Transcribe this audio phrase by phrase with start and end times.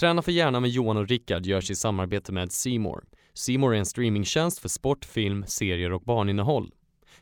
[0.00, 3.04] Träna för hjärnan med Johan och Rickard görs i samarbete med Simor.
[3.34, 6.70] Simor är en streamingtjänst för sport, film, serier och barninnehåll.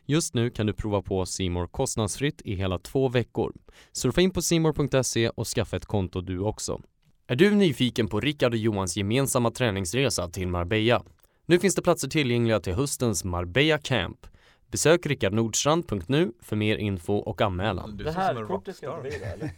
[0.05, 3.53] Just nu kan du prova på Simor kostnadsfritt i hela två veckor.
[3.91, 6.81] Surfa in på simor.se och skaffa ett konto du också.
[7.27, 11.03] Är du nyfiken på Rickard och Johans gemensamma träningsresa till Marbella?
[11.45, 14.27] Nu finns det platser tillgängliga till höstens Marbella Camp.
[14.71, 17.97] Besök rickardnordstrand.nu för mer info och anmälan.
[17.97, 19.49] Det här kortet ska inte bli det eller?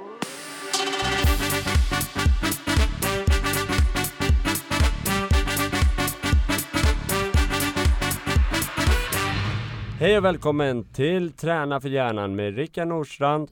[10.04, 13.50] Hej och välkommen till Träna för hjärnan med Rickard Nordstrand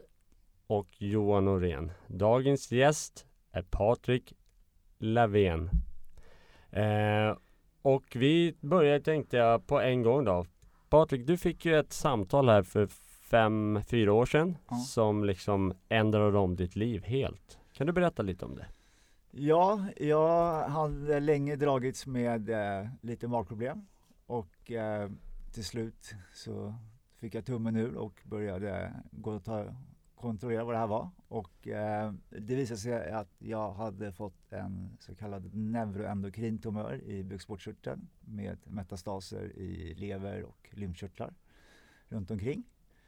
[0.66, 1.92] och Johan Norén.
[2.06, 4.32] Dagens gäst är Patrik
[4.98, 5.70] Lavén.
[6.70, 7.36] Eh,
[7.82, 10.46] och vi börjar tänkte jag på en gång då.
[10.88, 12.86] Patrik, du fick ju ett samtal här för
[13.30, 14.76] fem, fyra år sedan Ja.
[14.76, 17.58] som liksom ändrade om ditt liv helt.
[17.72, 18.66] Kan du berätta lite om det?
[19.30, 23.86] Ja, jag hade länge dragits med eh, lite magproblem
[24.26, 25.10] och eh,
[25.52, 26.74] till slut så
[27.18, 29.74] fick jag tummen ur och började gå och ta,
[30.14, 31.10] kontrollera vad det här var.
[31.28, 37.22] Och eh, det visade sig att jag hade fått en så kallad neuroendokrin tumör i
[37.24, 41.34] bukspottkörteln med metastaser i lever och lymfkörtlar
[42.08, 42.64] runt omkring.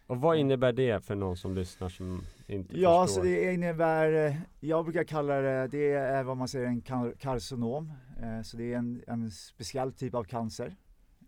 [0.06, 3.20] Och vad innebär det för någon som lyssnar som inte Ja, förstår?
[3.22, 7.14] så det innebär, eh, jag brukar kalla det, det är vad man säger en kar-
[7.18, 7.92] karcinom.
[8.22, 10.76] Eh, Så det är en, en speciell typ av cancer.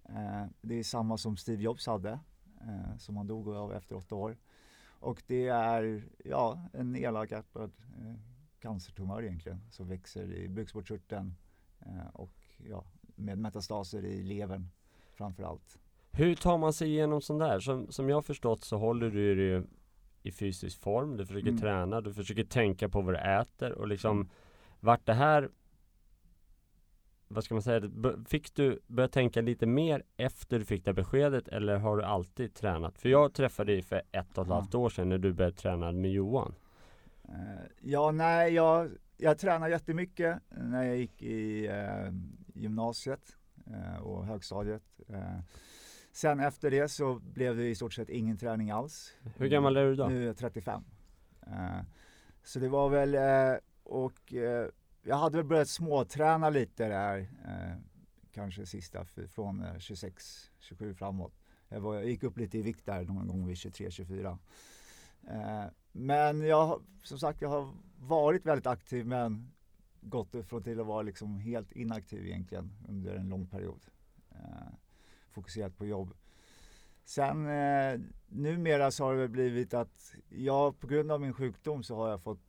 [0.09, 2.19] Eh, Det är samma som Steve Jobs hade,
[2.61, 4.37] eh, som han dog av efter åtta år.
[5.01, 8.15] Och det är, ja, en elakartad eh,
[8.61, 11.35] cancertumör egentligen, som växer i bukspottkörteln
[12.13, 12.33] och
[12.69, 12.85] ja,
[13.17, 14.69] med metastaser i levern
[15.15, 15.79] framför allt.
[16.13, 17.61] Hur tar man sig igenom sånt där?
[17.61, 19.67] Som, som jag förstått så håller du dig
[20.23, 21.61] i fysisk form, du försöker Mm.
[21.61, 24.29] träna, du försöker tänka på vad du äter och liksom
[24.81, 25.51] vart det här
[27.29, 27.91] vad ska man säga,
[28.29, 32.55] fick du börja tänka lite mer efter du fick det beskedet eller har du alltid
[32.55, 32.99] tränat?
[32.99, 35.93] För jag träffade dig för ett och ett halvt år sedan när du började träna
[35.93, 36.55] med Johan.
[37.29, 37.35] Eh,
[37.81, 42.13] Ja, nej, jag, jag tränade jättemycket när jag gick i eh,
[42.55, 43.37] gymnasiet
[43.67, 45.01] eh, och högstadiet.
[45.09, 45.39] Eh,
[46.13, 49.15] sen efter det så blev det i stort sett ingen träning alls.
[49.37, 50.11] Hur gammal är du idag?
[50.11, 50.83] Nu är jag 35.
[51.47, 51.81] Eh,
[52.43, 54.33] så det var väl, eh, och
[55.07, 57.77] jag hade väl börjat småträna lite där, eh,
[58.33, 61.33] kanske sista från eh, 26, 27 framåt.
[61.69, 64.39] Jag, var, jag gick upp lite i vikt där någon gång vid 23, 24.
[65.29, 69.53] Eh, men jag, har- som sagt, jag har varit väldigt aktiv men
[70.01, 73.81] gått från till att vara liksom helt inaktiv egentligen under en lång period.
[74.31, 74.73] Eh,
[75.31, 76.15] fokuserat på jobb.
[77.05, 81.97] Sen eh, numera så har det blivit att jag på grund av min sjukdom så
[81.97, 82.46] har jag fått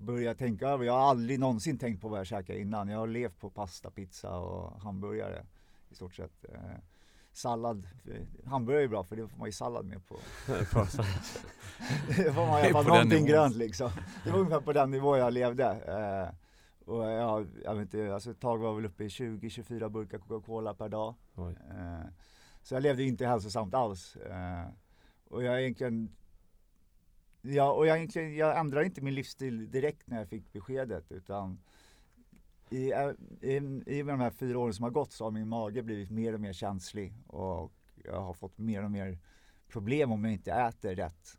[0.00, 0.84] börja tänka över.
[0.84, 2.88] Jag har aldrig någonsin tänkt på vad jag käkar innan.
[2.88, 5.46] Jag har levt på pasta, pizza och hamburgare
[5.90, 6.44] i stort sett.
[6.52, 6.60] Eh,
[7.32, 10.16] sallad, eh, hamburgare är bra för det får man ju sallad med på.
[10.46, 13.90] det får man i alla fall någonting grönt liksom.
[14.24, 15.64] Det var ungefär på den nivå jag levde.
[15.64, 16.34] Eh,
[16.86, 20.18] och jag, jag vet inte, alltså ett tag var jag väl uppe i 20-24 burkar
[20.18, 21.14] Coca-Cola per dag.
[21.36, 22.06] Eh,
[22.62, 24.16] så jag levde inte hälsosamt alls.
[24.16, 24.66] Eh,
[25.28, 26.16] och jag egentligen
[27.46, 31.58] Ja, och jag, egentligen, jag ändrade inte min livsstil direkt när jag fick beskedet utan
[32.70, 33.10] i, eh,
[33.40, 35.82] i, i och med de här fyra åren som har gått så har min mage
[35.82, 37.72] blivit mer och mer känslig och
[38.04, 39.18] jag har fått mer och mer
[39.68, 41.38] problem om jag inte äter rätt.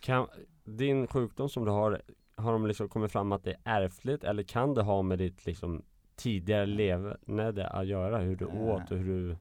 [0.00, 0.28] Kan,
[0.64, 2.02] din sjukdom som du har,
[2.36, 5.46] har de liksom kommit fram att det är ärftligt eller kan det ha med ditt
[5.46, 5.82] liksom
[6.16, 8.18] tidigare levnade att göra?
[8.18, 9.36] Hur du åt och hur du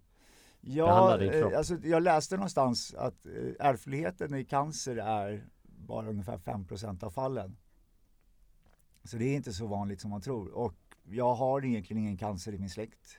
[0.66, 7.04] Ja, eh, alltså, jag läste någonstans att eh, ärftligheten i cancer är bara ungefär 5%
[7.04, 7.58] av fallen.
[9.04, 10.48] Så det är inte så vanligt som man tror.
[10.48, 13.18] Och jag har egentligen ingen cancer i min släkt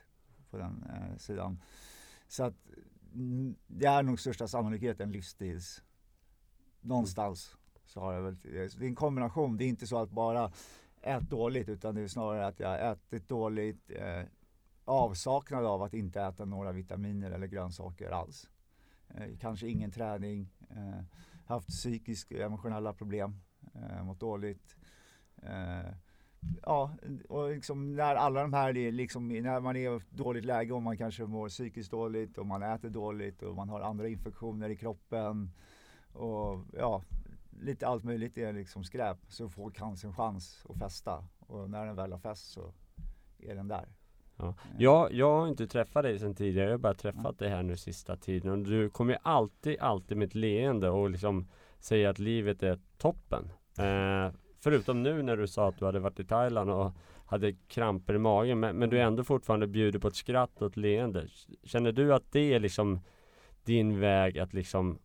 [0.49, 1.61] på den eh, sidan.
[2.27, 2.55] Så att
[3.13, 5.83] mm, det är nog största sannolikheten livsstils.
[6.81, 8.37] Någonstans så har jag väl,
[8.71, 9.57] så det är en kombination.
[9.57, 10.51] Det är inte så att bara
[11.01, 14.23] ät dåligt utan det är snarare att jag ätit dåligt, eh,
[14.85, 18.49] avsaknad av att inte äta några vitaminer eller grönsaker alls.
[19.07, 21.03] Eh, kanske ingen träning, eh,
[21.45, 23.41] haft psykiska och emotionella problem,
[23.75, 24.75] eh, mått dåligt.
[25.41, 25.91] Eh,
[26.61, 26.91] ja,
[27.29, 30.81] och liksom när alla de här, liksom, när man är i ett dåligt läge och
[30.81, 34.75] man kanske mår psykiskt dåligt och man äter dåligt och man har andra infektioner i
[34.75, 35.51] kroppen
[36.13, 37.03] och ja,
[37.61, 41.95] lite allt möjligt är liksom skräp så får cancern chans att fästa och när den
[41.95, 42.73] väl har fäst så
[43.39, 43.87] är den där.
[44.37, 44.55] Ja.
[44.77, 47.77] Jag, jag har inte träffat dig sedan tidigare, jag har bara träffat dig här nu
[47.77, 51.47] sista tiden och du kommer ju alltid, alltid med ett leende och liksom
[51.79, 53.51] säger att livet är toppen.
[53.77, 54.31] Eh,
[54.65, 56.91] Förutom nu när du sa att du hade varit i Thailand och
[57.25, 60.77] hade kramper i magen men, men du ändå fortfarande bjuder på ett skratt och ett
[60.77, 61.27] leende.
[61.63, 62.99] Känner du att det är liksom
[63.63, 64.99] din väg att liksom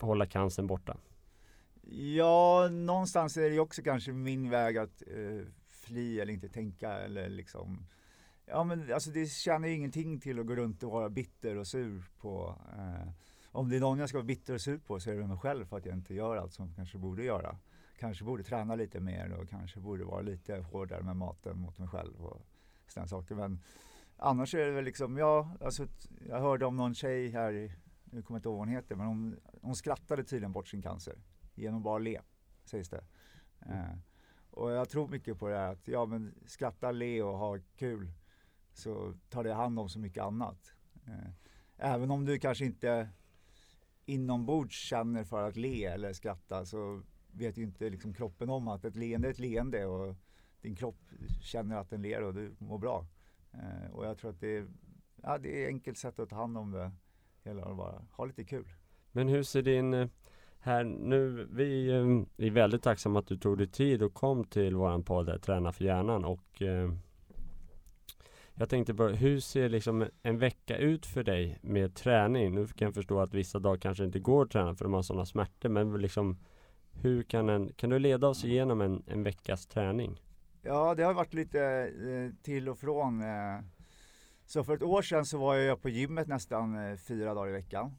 [0.00, 0.96] hålla cancern borta?
[1.90, 5.46] Ja, någonstans är det också kanske min väg att eh,
[5.92, 7.86] fly eller inte tänka eller liksom
[8.46, 11.66] Ja men alltså det tjänar ju ingenting till att gå runt och vara bitter och
[11.66, 13.12] sur på eh,
[13.52, 15.36] Om det är någon jag ska vara bitter och sur på så är det mig
[15.36, 17.58] själv för att jag inte gör allt som jag kanske borde göra.
[17.98, 21.88] Kanske borde träna lite mer och kanske borde vara lite hårdare med maten mot mig
[21.88, 22.42] själv och
[22.88, 23.34] sådana saker.
[23.34, 23.60] Men
[24.16, 25.86] annars är det väl liksom, ja, alltså
[26.28, 27.52] jag hörde om någon tjej här,
[28.04, 30.82] nu kommer jag inte ihåg vad hon heter, men hon, hon skrattade tydligen bort sin
[30.82, 31.18] cancer
[31.54, 32.20] genom bara le,
[32.64, 33.04] sägs det.
[33.66, 33.98] Mm.
[34.52, 38.12] Och jag tror mycket på det här att, ja men skratta, le och ha kul
[38.72, 40.74] så tar det hand om så mycket annat.
[41.06, 41.30] Eh,
[41.76, 43.08] även om du kanske inte
[44.04, 47.02] inombords känner för att le eller skratta så
[47.32, 50.16] vet ju inte liksom kroppen om att ett leende är ett leende och
[50.60, 51.00] din kropp
[51.40, 53.06] känner att den ler och du mår bra.
[53.52, 54.68] Eh, och jag tror att det är,
[55.22, 56.92] ja, det är ett enkelt sätt att ta hand om det
[57.42, 58.68] hela och bara ha lite kul.
[59.12, 60.08] Men hur ser din eh,
[60.64, 64.76] här nu, ehm, vi är väldigt tacksamma att du tog dig tid och kom till
[64.76, 66.98] våran podd eh, Träna för hjärnan och ehm,
[68.54, 72.54] jag tänkte bara, hur ser liksom en vecka ut för dig med träning?
[72.54, 75.02] Nu kan jag förstå att vissa dagar kanske inte går att träna för de har
[75.02, 76.38] sådana smärtor men liksom
[76.90, 80.22] Hur kan en, kan du leda oss igenom en, en veckas träning?
[80.62, 83.22] Ja det har varit lite eh, till och från.
[83.22, 83.60] Eh,
[84.46, 87.94] så för ett år sedan så var jag på gymmet nästan fyra dagar i veckan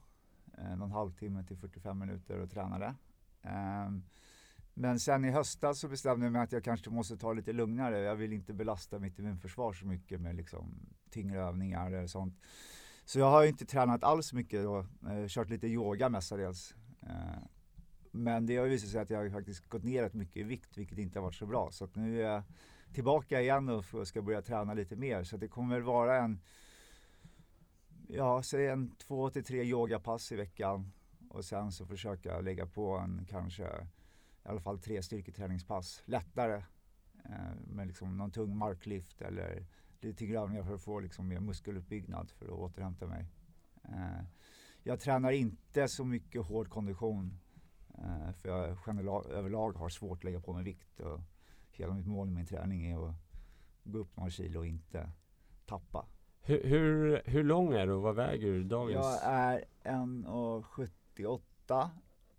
[0.58, 2.94] Eh, någon halvtimme till 45 minuter och tränade
[3.42, 4.02] ehm,
[4.74, 8.00] men sen i höstas så bestämde jag mig att jag kanske måste ta lite lugnare.
[8.00, 10.74] Jag vill inte belasta mitt immunförsvar så mycket med liksom
[11.10, 12.38] tyngre övningar eller sånt.
[13.04, 14.78] Så jag har inte tränat alls mycket då.
[14.78, 16.74] Eh, kört lite yoga mestadels.
[17.02, 17.42] Eh,
[18.10, 20.78] men det har visat sig att jag har faktiskt gått ner rätt mycket i vikt
[20.78, 21.70] vilket inte har varit så bra.
[21.70, 22.42] Så nu är jag
[22.94, 25.24] tillbaka igen och ska börja träna lite mer.
[25.24, 26.40] Så det kommer vara en,
[28.08, 30.92] ja säg en två till tre yogapass i veckan.
[31.30, 33.64] Och sen så försöka lägga på en kanske
[34.44, 36.02] i alla fall tre styrketräningspass.
[36.04, 36.64] Lättare
[37.24, 39.66] eh, med liksom någon tung marklyft eller
[40.00, 43.26] lite grävningar för att få liksom mer muskeluppbyggnad för att återhämta mig.
[43.84, 44.24] Eh,
[44.82, 47.38] jag tränar inte så mycket hård kondition
[47.98, 51.20] eh, för jag generellt, överlag har svårt att lägga på mig vikt och
[51.70, 53.14] hela mitt mål med min träning är att
[53.84, 55.10] gå upp några kilo och inte
[55.66, 56.06] tappa.
[56.46, 59.20] Hur, hur, hur lång är du och vad väger du dagens?
[59.22, 61.88] Jag är 1,78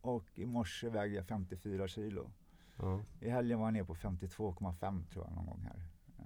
[0.02, 2.32] och i morse vägde jag 54 kilo.
[2.78, 3.02] Ja.
[3.20, 5.82] I helgen var jag nere på 52,5 tror jag någon gång här.
[6.20, 6.26] Eh.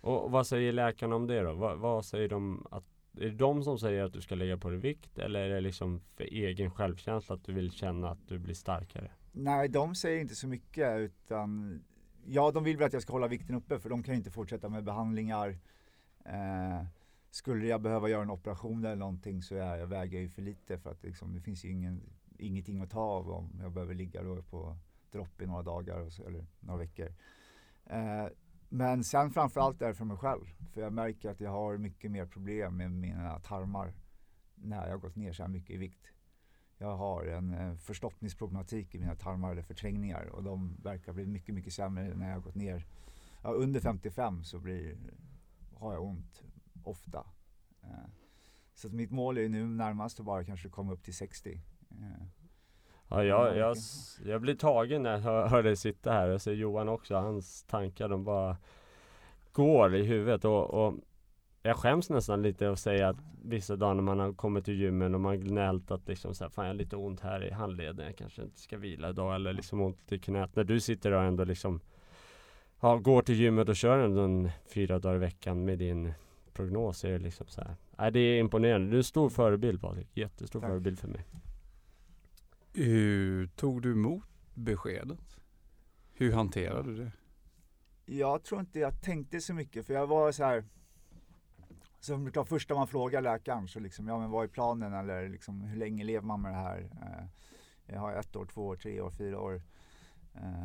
[0.00, 1.54] Och vad säger läkarna om det då?
[1.54, 2.84] Vad, vad, säger de att
[3.16, 5.60] är det de som säger att du ska lägga på dig vikt eller är det
[5.60, 9.10] liksom för egen självkänsla att du vill känna att du blir starkare?
[9.32, 11.80] Nej, de säger inte så mycket utan
[12.28, 14.68] Ja, de vill väl att jag ska hålla vikten uppe för de kan inte fortsätta
[14.68, 15.58] med behandlingar.
[16.24, 16.86] Eh,
[17.36, 20.42] skulle jag behöva göra en operation eller någonting så är jag, väger jag ju för
[20.42, 22.02] lite för att liksom, det finns ju ingen
[22.38, 24.76] ingenting att ta av om jag behöver ligga då på
[25.12, 27.14] dropp i några dagar så, eller några veckor.
[27.86, 28.26] Eh,
[28.68, 30.44] men sen framförallt är det för mig själv.
[30.72, 33.94] För jag märker att jag har mycket mer problem med mina tarmar
[34.54, 36.06] när jag gått ner så här mycket i vikt.
[36.78, 41.54] Jag har en eh, förstoppningsproblematik i mina tarmar eller förträngningar och de verkar bli mycket,
[41.54, 42.86] mycket sämre när jag gått ner.
[43.42, 44.96] Ja, under 55 så blir,
[45.74, 46.42] har jag ont
[46.86, 47.26] ofta.
[47.82, 48.10] Eh,
[48.74, 51.60] så mitt mål är nu närmast att bara kanske komma upp till 60
[53.08, 53.76] Ja, jag, jag,
[54.24, 56.28] jag blir tagen när jag hör dig sitta här.
[56.28, 58.56] Jag ser Johan också, hans tankar de bara
[59.52, 60.94] går i huvudet och, och
[61.62, 65.14] jag skäms nästan lite att säga att vissa dagar när man har kommit till gymmen
[65.14, 68.06] och man gnällt att liksom så här, fan jag har lite ont här i handleden,
[68.06, 70.56] jag kanske inte ska vila idag eller liksom ont i knät.
[70.56, 71.80] När du sitter och ändå liksom
[72.80, 76.12] ja, går till gymmet och kör ändå en fyra dagar i veckan med din
[76.56, 77.76] prognos är det liksom så här.
[77.98, 78.86] Nej, det är imponerande.
[78.86, 80.16] Du är en stor förebild Patrik.
[80.16, 80.70] Jättestor Tack.
[80.70, 81.24] förebild för mig.
[82.72, 85.36] Hur tog du emot beskedet?
[86.12, 87.12] Hur hanterade du det?
[88.06, 90.64] Jag tror inte jag tänkte så mycket för jag var så här
[92.00, 95.60] som det första man frågar läkaren så liksom, ja men vad är planen eller liksom,
[95.60, 96.78] hur länge lever man med det här?
[97.02, 97.26] Eh,
[97.94, 99.62] jag har ett år, två år, tre år, fyra år.
[100.34, 100.64] Eh,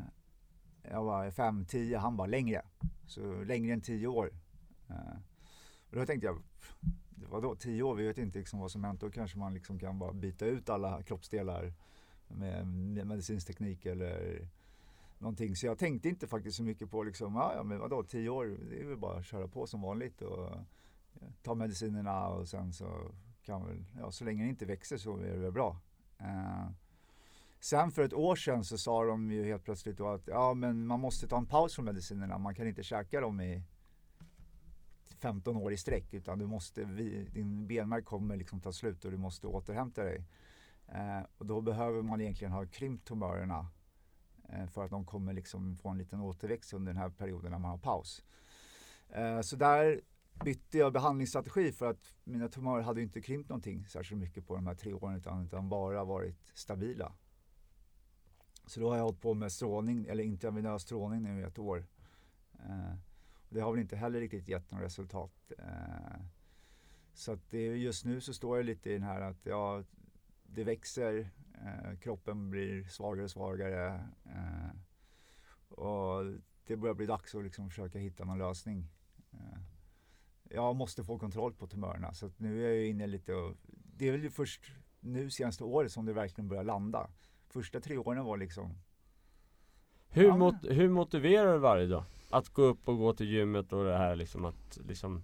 [0.92, 2.62] jag var fem, tio, han var längre.
[3.08, 4.32] Så längre än tio år.
[5.92, 6.42] Och då tänkte jag,
[7.30, 9.02] vadå tio år, vi vet inte liksom vad som hänt.
[9.02, 11.74] Då kanske man liksom kan bara byta ut alla kroppsdelar
[12.28, 12.68] med
[13.08, 14.48] medicinsk teknik eller
[15.18, 15.56] någonting.
[15.56, 18.82] Så jag tänkte inte faktiskt så mycket på liksom, ja, men vadå tio år, det
[18.82, 20.50] är väl bara att köra på som vanligt och
[21.44, 23.12] ta medicinerna och sen så
[23.46, 25.78] kan väl, ja så länge det inte växer så är det väl bra.
[26.22, 26.70] Uh,
[27.64, 30.88] Sen för ett år sedan så sa de ju helt plötsligt då att ja, men
[30.88, 32.38] man måste ta en paus från medicinerna.
[32.38, 33.64] Man kan inte käka dem i
[35.22, 36.84] 15 år i sträck utan du måste,
[37.32, 40.26] din benmärg kommer liksom ta slut och du måste återhämta dig.
[40.88, 43.68] Eh, och då behöver man egentligen ha krympt tumörerna
[44.50, 47.60] eh, för att de kommer liksom få en liten återväxt under den här perioden när
[47.60, 48.24] man har paus.
[49.10, 50.02] Eh, så där
[50.44, 54.68] bytte jag behandlingsstrategi för att mina tumörer hade inte krympt någonting särskilt mycket på de
[54.68, 57.14] här tre åren utan, utan bara varit stabila.
[58.66, 61.86] Så då har jag hållit på med strålning, eller intravenös strålning nu i ett år.
[62.54, 62.94] Eh,
[63.52, 65.52] det har väl inte heller riktigt gett något resultat.
[65.58, 66.22] Eh,
[67.14, 69.84] så att det, just nu så står jag lite i den här att ja,
[70.44, 74.10] det växer, eh, kroppen blir svagare och svagare.
[74.26, 74.70] Eh,
[75.78, 76.26] och
[76.68, 78.88] det börjar bli dags att liksom försöka hitta någon lösning.
[80.44, 84.12] Jag måste få kontroll på tumörerna så nu är jag inne lite och det är
[84.18, 87.10] väl först nu senaste året som det verkligen börjar landa.
[87.48, 88.78] Första tre åren var liksom
[90.10, 92.04] Hur, ja, mot, hur motiverar du varje dag?
[92.32, 95.24] Att gå upp och gå till gymmet och det här liksom att liksom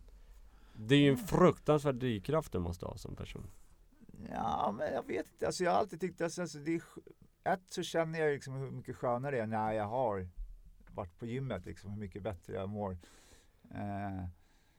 [0.76, 3.48] Det är ju en fruktansvärd drivkraft du måste ha som person.
[4.32, 5.46] Ja, men jag vet inte.
[5.46, 6.84] Alltså jag har alltid tyckt att alltså, det är,
[7.54, 10.28] ett så känner jag liksom hur mycket skönare det är när jag har
[10.92, 12.98] varit på gymmet, liksom, hur mycket bättre jag mår.
[13.72, 14.26] Eh,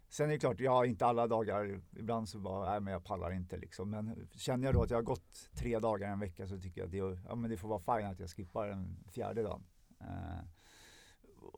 [0.08, 3.04] sen är det klart, jag har inte alla dagar, ibland så bara, nej men jag
[3.04, 3.90] pallar inte liksom.
[3.90, 6.86] Men känner jag då att jag har gått tre dagar en vecka så tycker jag
[6.86, 9.64] att det, ja, men det får vara fint att jag skippar den fjärde dagen.
[10.00, 10.44] Eh,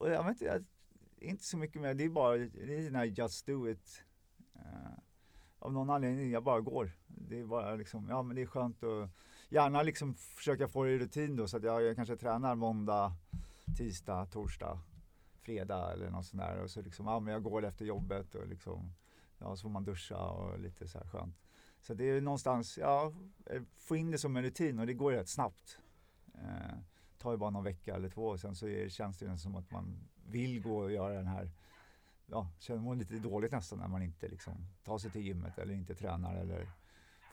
[0.01, 0.65] och jag vet inte,
[1.19, 4.05] inte så mycket mer, det är bara, det är den här just do it.
[4.57, 4.99] Uh,
[5.59, 6.93] av någon anledning, jag bara går.
[7.07, 9.11] Det är bara liksom, ja men det är skönt att
[9.49, 13.13] gärna liksom försöka få det i rutin då så att jag, jag kanske tränar måndag,
[13.79, 14.81] tisdag, torsdag,
[15.43, 18.47] fredag eller något sånt där och så liksom, ja men jag går efter jobbet och
[18.47, 18.93] liksom,
[19.39, 21.37] ja så får man duscha och lite så här skönt.
[21.81, 23.13] Så det är någonstans, ja,
[23.47, 25.79] eh, få in det som en rutin och det går rätt snabbt.
[26.35, 26.79] Uh,
[27.21, 29.71] tar ju bara någon vecka eller två och sen så är, känns det som att
[29.71, 31.51] man vill gå och göra den här
[32.27, 35.75] ja, känner man lite dåligt nästan när man inte liksom tar sig till gymmet eller
[35.75, 36.69] inte tränar eller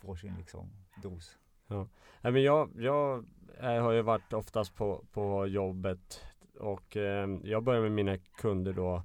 [0.02, 0.70] får sin liksom
[1.04, 1.38] dos.
[1.68, 1.88] Ja.
[2.22, 3.26] men jag, jag
[3.60, 6.22] har ju varit oftast på, på jobbet
[6.60, 9.04] och eh, jag börjar med mina kunder då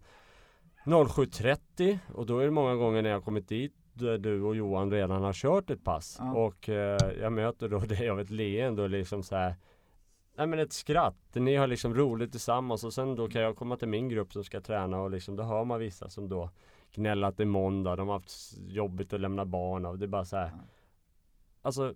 [0.84, 4.90] 07.30 och då är det många gånger när jag kommit dit där du och Johan
[4.90, 6.32] redan har kört ett pass ja.
[6.32, 9.54] och eh, jag möter då dig av ett leende och liksom så här
[10.34, 13.76] Nej men ett skratt, ni har liksom roligt tillsammans och sen då kan jag komma
[13.76, 16.50] till min grupp som ska träna och liksom då hör man vissa som då
[16.94, 20.36] gnällat i måndag, de har haft jobbigt att lämna barn och det är bara så
[20.36, 20.48] här.
[20.48, 20.60] Mm.
[21.62, 21.94] Alltså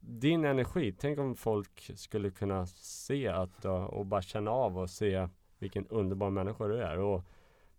[0.00, 5.28] din energi, tänk om folk skulle kunna se att och bara känna av och se
[5.58, 7.22] vilken underbar människa du är och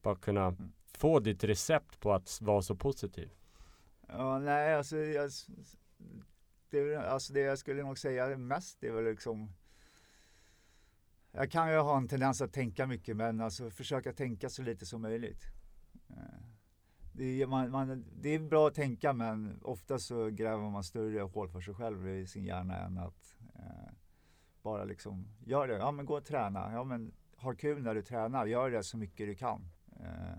[0.01, 0.71] bara kunna mm.
[0.85, 3.29] få ditt recept på att vara så positiv.
[4.07, 5.31] Ja, nej alltså, jag,
[6.69, 9.49] det, alltså det jag skulle nog säga mest är väl liksom
[11.31, 14.85] jag kan ju ha en tendens att tänka mycket men alltså försöka tänka så lite
[14.85, 15.43] som möjligt.
[16.09, 16.47] Eh,
[17.11, 21.21] det är, man, man, det är bra att tänka men ofta så gräver man större
[21.21, 23.93] hål för sig själv i sin hjärna än att eh,
[24.61, 25.77] bara liksom gör det.
[25.77, 26.73] Ja men gå och träna.
[26.73, 28.45] Ja men ha kul när du tränar.
[28.45, 29.69] Gör det så mycket du kan.
[29.99, 30.37] Eh,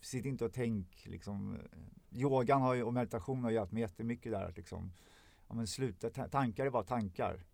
[0.00, 1.54] sitt inte och tänk liksom.
[1.54, 4.92] Eh, yogan har ju, och meditation har hjälpt mig jättemycket där att liksom,
[5.48, 7.44] ja men sluta, tankar är bara tankar.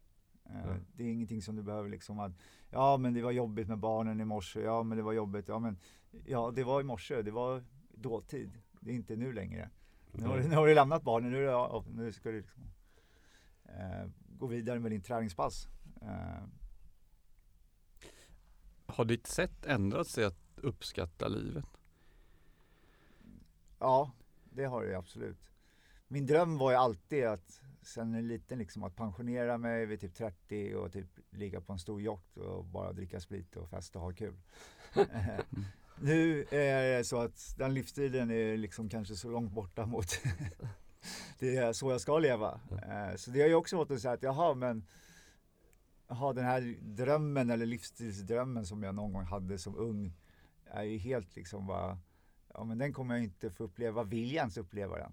[0.50, 0.84] Mm.
[0.92, 2.32] Det är ingenting som du behöver liksom att,
[2.70, 5.58] ja men det var jobbigt med barnen i morse, ja men det var jobbigt, ja
[5.58, 5.78] men,
[6.24, 9.70] ja det var i morse, det var dåtid, det är inte nu längre.
[10.12, 12.62] Nu, har, nu har du lämnat barnen, nu, ja, nu ska du liksom,
[13.64, 15.68] eh, gå vidare med din träningspass.
[16.02, 16.42] Eh.
[18.86, 21.64] Har ditt sätt ändrats sig att uppskatta livet?
[23.78, 24.12] Ja,
[24.44, 25.50] det har det absolut.
[26.08, 30.14] Min dröm var ju alltid att sen är liten liksom att pensionera mig vid typ
[30.14, 34.04] 30 och typ ligga på en stor yacht och bara dricka sprit och festa och
[34.04, 34.34] ha kul.
[36.00, 40.06] nu är det så att den livsstilen är liksom kanske så långt borta mot
[41.38, 42.60] det är så jag ska leva.
[42.70, 44.84] Eh, så det har ju också varit att säga att jaha men
[46.08, 50.12] Jaha, den här drömmen eller livsstilsdrömmen som jag någon gång hade som ung
[50.64, 51.98] är ju helt liksom bara,
[52.54, 55.12] ja men den kommer jag inte få uppleva, vill jag ens uppleva den.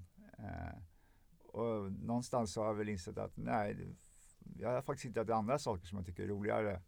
[1.53, 3.95] Och någonstans så har jag väl insett att nej,
[4.59, 6.81] jag har faktiskt hittat andra saker som jag tycker är roligare.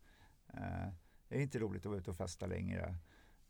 [0.54, 0.88] Eh,
[1.28, 2.96] det är inte roligt att vara ute och festa längre.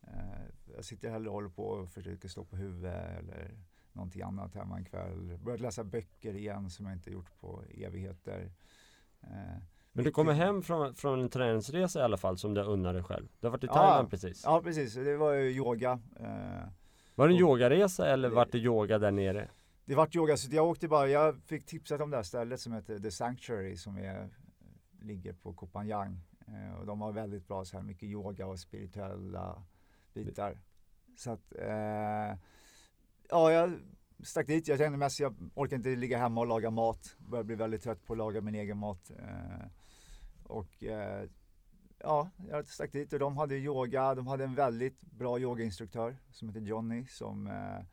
[0.02, 3.58] Eh, jag sitter hellre och håller på och försöker stå på huvudet eller
[3.92, 5.38] någonting annat hemma en kväll.
[5.44, 8.52] Börjat läsa böcker igen som jag inte gjort på evigheter.
[9.22, 9.58] Eh,
[9.92, 13.04] men du kommer hem från, från en träningsresa i alla fall som du unnar dig
[13.04, 13.28] själv?
[13.40, 14.44] Du har varit i Thailand ja, precis?
[14.46, 16.00] Ja precis, det var ju yoga.
[16.20, 16.70] Eh,
[17.16, 19.50] var det en yogaresa eller det, var det yoga där nere?
[19.86, 22.74] Det vart yoga, så jag åkte bara, jag fick tipsat om det här stället som
[22.74, 24.30] heter The Sanctuary som är
[25.02, 26.22] ligger på Kopanjang.
[26.48, 29.64] Eh, och de har väldigt bra så här mycket yoga och spirituella
[30.14, 30.58] bitar.
[31.18, 32.38] Så att, eh,
[33.30, 33.80] ja, jag
[34.24, 34.68] stack dit.
[34.68, 37.16] Jag kände mest, jag orkar inte ligga hemma och laga mat.
[37.18, 39.12] Börjar bli väldigt trött på att laga min egen mat.
[39.20, 39.68] Eh,
[40.44, 41.30] och eh,
[42.00, 44.16] ja, jag stack dit och de hade yoga.
[44.16, 47.86] De hade en väldigt bra yogainstruktör som heter Johnny som eh,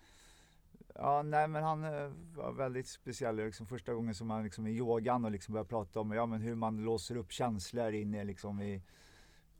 [0.94, 3.36] Ja, nej men han eh, var väldigt speciell.
[3.36, 6.40] Liksom första gången som han liksom i yogan och liksom började prata om ja, men
[6.40, 8.82] hur man låser upp känslor inne liksom i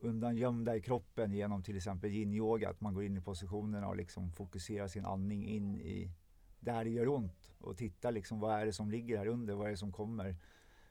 [0.00, 2.70] undangömda i kroppen genom till exempel yin-yoga.
[2.70, 6.10] Att man går in i positionerna och liksom fokuserar sin andning in i
[6.60, 9.54] där det gör ont och titta liksom vad är det som ligger här under?
[9.54, 10.36] Vad är det som kommer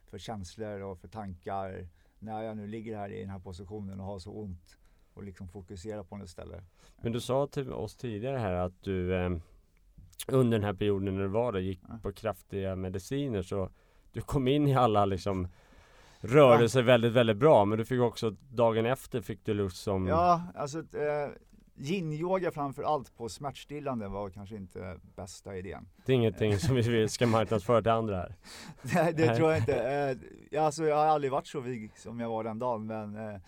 [0.04, 4.06] för känslor och för tankar när jag nu ligger här i den här positionen och
[4.06, 4.78] har så ont
[5.14, 6.62] och liksom fokusera på något ställe.
[7.00, 9.30] Men du sa till oss tidigare här att du eh,
[10.28, 11.98] under den här perioden när du var där gick Ja.
[12.02, 13.70] på kraftiga mediciner så
[14.12, 15.48] du kom in i alla liksom
[16.20, 20.42] rörelser väldigt, väldigt bra men du fick också dagen efter fick du lust som Ja,
[20.54, 21.28] alltså eh,
[21.76, 25.88] yin-yoga framför allt på smärtstillande var kanske inte bästa idén.
[26.06, 28.34] Det är ingenting som vi ska marknadsföra till andra här.
[28.94, 29.74] Nej, det tror jag inte.
[29.74, 30.16] Eh,
[30.50, 33.40] ja, alltså, jag har aldrig varit så vig som jag var den dagen, men eh,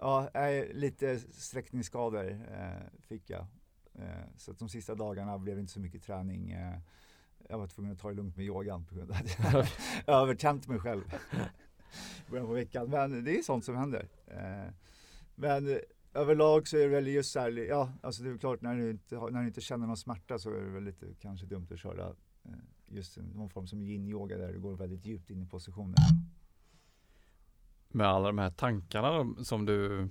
[0.00, 0.28] ja,
[0.72, 3.46] lite sträckningsskador eh, fick jag.
[3.94, 6.50] Eh, så att de sista dagarna blev det inte så mycket träning.
[6.50, 6.78] Eh,
[7.48, 9.66] jag var tvungen att ta det lugnt med yogan på grund av att jag
[10.22, 11.02] övertänt mig själv
[12.26, 12.90] i början på veckan.
[12.90, 14.08] Men det är sånt som händer.
[14.26, 14.72] Eh,
[15.34, 15.80] men
[16.14, 18.90] överlag så är det väl just så här, ja, alltså det är klart när du
[18.90, 21.78] inte, när du inte känner någon smärta så är det väl lite kanske dumt att
[21.78, 22.14] köra
[22.86, 25.94] just någon form som yin-yoga där du går väldigt djupt in i positionen.
[27.88, 30.08] Med alla de här tankarna som du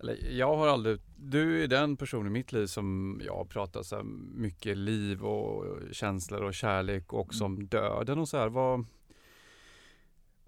[0.00, 4.02] eller jag har aldrig, du är den person i mitt liv som jag pratar så
[4.34, 8.48] mycket liv och känslor och kärlek och också om döden och så här.
[8.48, 8.84] Vad,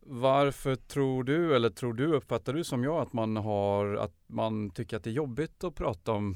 [0.01, 4.71] varför tror du, eller tror du, uppfattar du som jag att man har, att man
[4.71, 6.35] tycker att det är jobbigt att prata om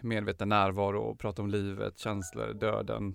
[0.00, 3.14] medveten närvaro och prata om livet, känslor, döden?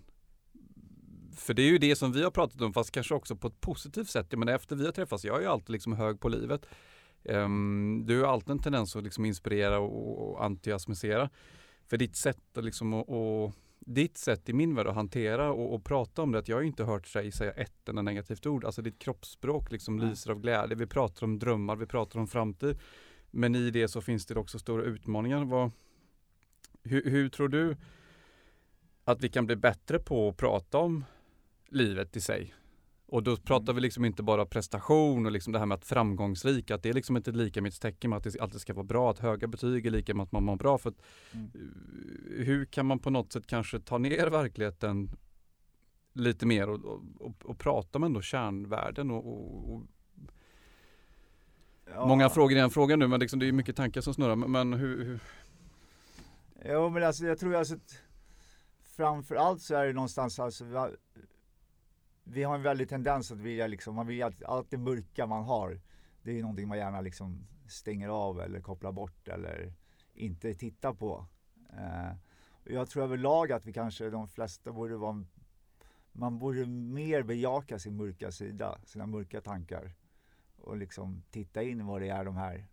[1.36, 3.62] För det är ju det som vi har pratat om fast kanske också på ett
[3.62, 4.38] positivt sätt.
[4.38, 6.66] Men efter vi har träffats, jag är ju alltid liksom hög på livet.
[7.28, 11.30] Ehm, du har alltid en tendens att liksom inspirera och, och entusiasmisera.
[11.88, 13.10] För ditt sätt att liksom och,
[13.46, 16.56] och ditt sätt i min värld att hantera och, och prata om det, att jag
[16.56, 18.66] har ju inte hört dig säga ett enda negativt ord.
[18.66, 20.76] Alltså ditt kroppsspråk liksom lyser av glädje.
[20.76, 22.80] Vi pratar om drömmar, vi pratar om framtid.
[23.32, 25.46] Men i det så finns det också stora utmaningar.
[25.46, 25.72] Vad,
[26.84, 27.78] hur, hur tror du
[29.04, 31.06] att vi kan bli bättre på att prata om
[31.70, 32.54] livet i sig?
[33.10, 36.72] Och då pratar vi liksom inte bara prestation och liksom det här med att framgångsrik,
[36.72, 39.20] att det är liksom inte ett likamedstecken med att det alltid ska vara bra, att
[39.20, 40.78] höga betyg är lika med att man mår bra.
[40.78, 40.96] För att,
[41.34, 41.52] Mm.
[41.56, 45.10] eh, hur kan man på något sätt kanske ta ner verkligheten
[46.14, 49.84] lite mer och, och, och, och prata om ändå kärnvärden och, och,
[51.94, 52.06] Ja.
[52.08, 54.36] Många frågor i en fråga nu men liksom, det är mycket tankar som snurrar.
[54.36, 55.20] Men, men hur, hur,
[56.66, 58.00] Jo men alltså jag tror alltså att
[58.84, 60.66] framförallt så är det någonstans alltså
[62.30, 65.44] vi har, en väldig tendens att vilja liksom, man vill att allt det mörka man
[65.44, 65.80] har
[66.28, 69.74] det är ju någonting man gärna liksom stänger av eller kopplar bort eller
[70.14, 71.26] inte tittar på.
[71.70, 72.12] Eh,
[72.50, 75.26] och jag tror överlag att vi kanske de flesta borde vara
[76.12, 79.94] man borde mer bejaka sin mörka sida, sina mörka tankar
[80.56, 82.68] och liksom titta in vad det är de här,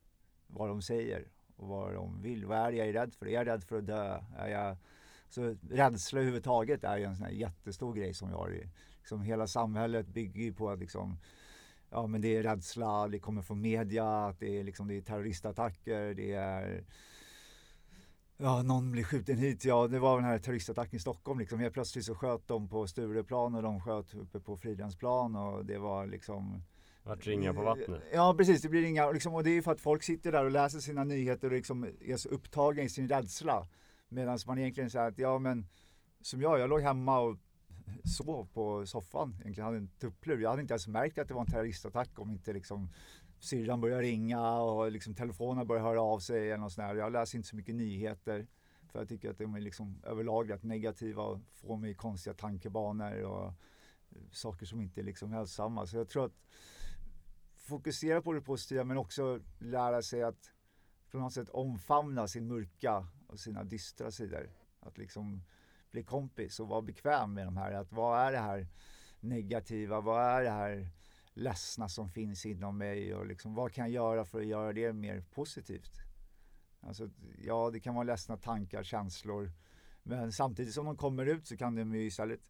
[0.46, 2.46] vad de säger och vad de vill.
[2.46, 3.26] Vad är det jag är rädd för?
[3.26, 4.24] Är jag rädd för att dö?
[4.36, 4.76] Är jag...
[5.28, 8.68] Så rädsla överhuvudtaget är ju en sån här jättestor grej som vi har.
[9.04, 11.18] Liksom hela samhället bygger ju på att liksom,
[11.90, 15.00] ja, men det är rädsla, det kommer från media, att det är, liksom, det är
[15.00, 16.84] terroristattacker, det är
[18.36, 19.64] Ja, någon blir skjuten hit.
[19.64, 21.38] Ja, det var den här terroristattacken i Stockholm.
[21.38, 21.60] Liksom.
[21.60, 25.78] Helt plötsligt så sköt de på Stureplan och de sköt uppe på Fridhemsplan och det
[25.78, 26.62] var liksom
[27.02, 28.02] Vart ringar på vattnet.
[28.12, 30.50] Ja precis, det blir inga, liksom, och det är för att folk sitter där och
[30.50, 33.68] läser sina nyheter och liksom är så upptagna i sin rädsla.
[34.08, 35.66] Medan man egentligen säger att, ja men
[36.22, 37.38] som jag, jag låg hemma och
[38.04, 40.38] sov på soffan, egentligen hade en tupplur.
[40.38, 42.88] Jag hade inte ens märkt att det var en terroristattack om inte liksom
[43.38, 46.94] syrran började ringa och liksom telefonen började höra av sig eller något sånt där.
[46.94, 48.46] Jag läser inte så mycket nyheter
[48.94, 52.34] för jag tycker att de är liksom överlag rätt negativa och får mig i konstiga
[52.34, 55.86] tankebanor och eh, saker som inte är liksom hälsosamma.
[55.86, 56.40] Så jag tror att
[57.56, 60.52] fokusera på det positiva men också lära sig att
[61.10, 64.50] på något sätt omfamna sin mörka och sina dystra sidor.
[64.80, 65.42] Att liksom
[65.94, 67.72] bli kompis och vara bekväm med de här.
[67.72, 68.66] Att vad är det här
[69.20, 70.00] negativa?
[70.00, 70.88] Vad är det här
[71.34, 73.14] ledsna som finns inom mig?
[73.14, 75.92] Och liksom, vad kan jag göra för att göra det mer positivt?
[76.80, 77.10] Alltså,
[77.42, 79.52] ja, det kan vara ledsna tankar, känslor.
[80.02, 82.40] Men samtidigt som de kommer ut så kan de ju istället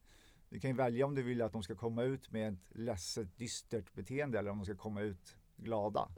[0.49, 3.39] du kan ju välja om du vill att de ska komma ut med ett ledset,
[3.39, 6.09] dystert beteende eller om de ska komma ut glada.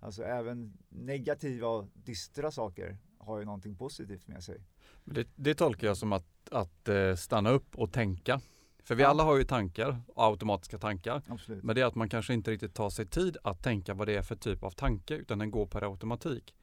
[0.00, 4.60] Alltså även negativa och dystra saker har ju någonting positivt med sig.
[5.04, 8.40] Det, det tolkar jag som att, att eh, stanna upp och tänka.
[8.84, 9.08] För vi Ja.
[9.08, 11.22] alla har ju tankar, automatiska tankar.
[11.28, 11.64] Absolut.
[11.64, 14.16] Men det är att man kanske inte riktigt tar sig tid att tänka vad det
[14.16, 16.54] är för typ av tanke utan den går per automatik.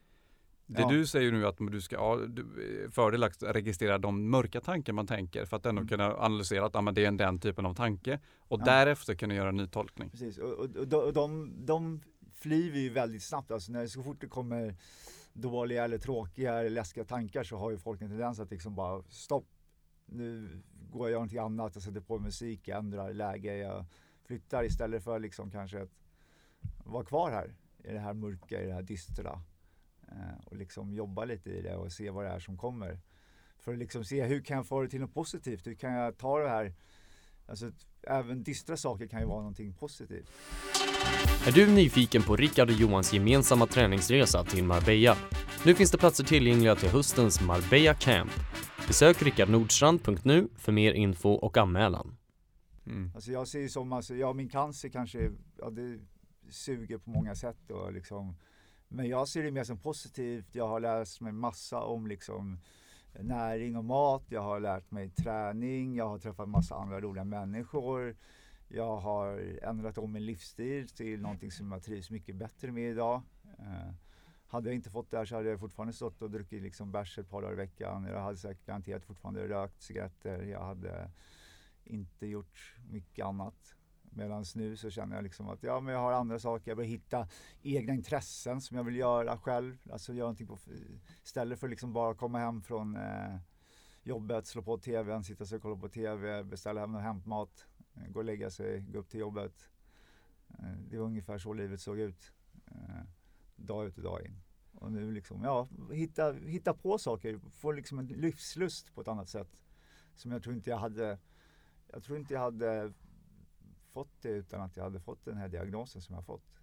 [0.66, 0.90] Det Ja.
[0.90, 5.46] du säger nu att du ska ja, eh, fördelaktigt registrera de mörka tankar man tänker
[5.46, 5.88] för att ändå Mm.
[5.90, 8.66] kunna analysera att ja, men det är den typen av tanke och Ja.
[8.66, 10.10] därefter kunna göra en ny tolkning.
[10.10, 12.02] Precis, och, och, och de, de, de
[12.34, 13.52] flyr ju väldigt snabbt.
[13.52, 14.76] Alltså när, så fort det kommer
[15.34, 19.04] dåliga eller tråkiga eller läskiga tankar så har ju folk en tendens att liksom bara
[19.10, 19.48] stopp.
[20.12, 23.86] Nu går jag och gör någonting annat, jag sätter på musik, jag ändrar läge, jag
[24.24, 25.90] flyttar istället för liksom kanske att
[26.86, 29.42] vara kvar här i det här mörka, i det här dystra.
[30.08, 33.00] Eh, och liksom jobba lite i det och se vad det är som kommer.
[33.58, 35.68] För att liksom se hur kan jag få det till något positivt?
[35.68, 36.74] Hur kan jag ta det här?
[37.46, 37.72] Alltså
[38.04, 40.32] även dystra saker kan ju vara någonting positivt.
[41.48, 45.18] Är du nyfiken på Rickard och Johans gemensamma träningsresa till Marbella?
[45.66, 48.32] Nu finns det platser tillgängliga till höstens Marbella Camp.
[48.88, 52.18] Besök rickardnordstrand.nu för mer info och anmälan.
[52.86, 53.12] Mm.
[53.16, 56.00] Alltså jag ser ju som, alltså, ja min cancer kanske, ja det
[56.50, 58.36] suger på många sätt och liksom
[58.88, 60.56] Men jag ser det mer som positivt.
[60.56, 62.60] Jag har läst mig massa om liksom
[63.20, 64.24] näring och mat.
[64.30, 65.96] Jag har lärt mig träning.
[65.96, 68.16] Jag har träffat massa andra roliga människor.
[68.68, 73.22] Jag har ändrat om min livsstil till någonting som jag trivs mycket bättre med idag.
[73.60, 73.94] Eh,
[74.48, 77.18] hade jag inte fått det här så hade jag fortfarande stått och druckit liksom bärs
[77.18, 78.04] ett par dagar i veckan.
[78.04, 80.44] Jag hade säkert garanterat fortfarande rökt cigaretter.
[80.44, 81.12] Jag hade
[81.84, 83.76] inte gjort mycket annat.
[84.14, 86.72] Medan nu så känner jag liksom att ja, men jag har andra saker.
[86.72, 87.28] Jag vill hitta
[87.62, 89.78] egna intressen som jag vill göra själv.
[89.92, 90.58] Alltså göra någonting på,
[91.24, 93.36] istället för liksom bara komma hem från eh,
[94.04, 98.08] jobbet, slå på tvn, sitta sig och kolla på tv, beställa hem någon hämtmat, eh,
[98.08, 99.70] gå och lägga sig, gå upp till jobbet.
[100.50, 102.32] Eh, det var ungefär så livet såg ut.
[102.72, 103.04] Eh,
[103.56, 104.42] dag ut och dag in.
[104.74, 109.30] Och nu liksom, ja, hitta, hitta på saker, få liksom en livslust på ett annat
[109.30, 109.58] sätt.
[110.16, 111.20] Som jag tror inte jag hade,
[111.88, 112.94] jag tror inte jag hade
[113.94, 116.62] fått det utan att jag hade fått den här diagnosen som jag har fått.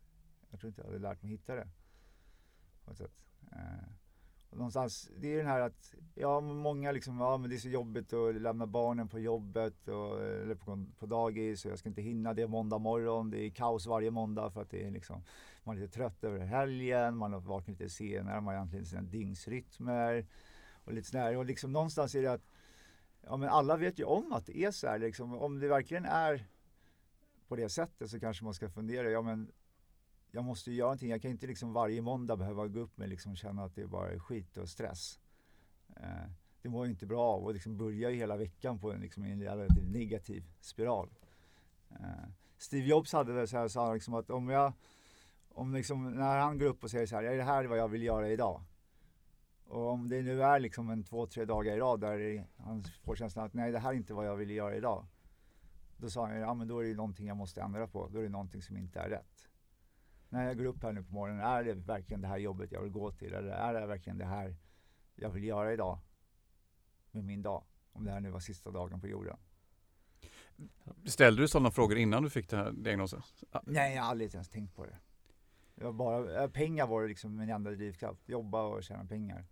[0.50, 1.68] Jag tror inte jag hade lärt mig hitta det.
[2.84, 3.12] På ett sätt.
[3.52, 3.88] Eh,
[4.50, 7.68] och någonstans, det är den här att, ja många liksom, ja men det är så
[7.68, 12.02] jobbigt att lämna barnen på jobbet och, eller på, på dagis och jag ska inte
[12.02, 13.30] hinna det måndag morgon.
[13.30, 15.24] Det är kaos varje måndag för att det är liksom,
[15.64, 19.02] man är lite trött över helgen, man har vaknat lite senare, man har egentligen sina
[19.02, 20.26] dygnsrytmer
[20.84, 21.36] och lite sådär.
[21.36, 22.48] Och liksom någonstans är det att,
[23.20, 26.04] ja men alla vet ju om att det är så här liksom, om det verkligen
[26.04, 26.48] är
[27.48, 29.52] på det sättet så kanske man ska fundera, ja men
[30.30, 31.10] jag måste ju göra någonting.
[31.10, 34.10] Jag kan inte liksom varje måndag behöva gå upp med liksom känna att det bara
[34.10, 35.20] är skit och stress.
[35.96, 36.30] Eh,
[36.62, 39.22] det mår ju inte bra av och liksom börjar ju hela veckan på en, liksom,
[39.22, 41.08] en relativt negativ spiral.
[41.90, 44.72] Eh, Steve Jobs hade det så här, sa liksom att om jag,
[45.48, 47.88] om liksom, när han går upp och säger så här, är det här vad jag
[47.88, 48.62] vill göra idag?
[49.64, 53.16] Och om det nu är liksom en två, tre dagar i rad där han får
[53.16, 55.06] känslan att nej det här är inte vad jag vill göra idag.
[55.98, 58.08] Då sa han, ja men då är det någonting jag måste ändra på.
[58.08, 59.48] Då är det någonting som inte är rätt.
[60.28, 62.82] När jag går upp här nu på morgonen, är det verkligen det här jobbet jag
[62.82, 63.34] vill gå till?
[63.34, 64.56] Eller är det verkligen det här
[65.14, 65.98] jag vill göra idag?
[67.10, 67.64] Med min dag.
[67.92, 69.36] Om det här nu var sista dagen på jorden.
[71.04, 73.22] Ställde du sådana frågor innan du fick den här diagnosen?
[73.62, 74.98] Nej, jag har aldrig ens tänkt på det.
[75.74, 78.28] det var bara, eh, pengar var liksom min enda drivkraft.
[78.28, 79.46] Jobba och tjäna pengar.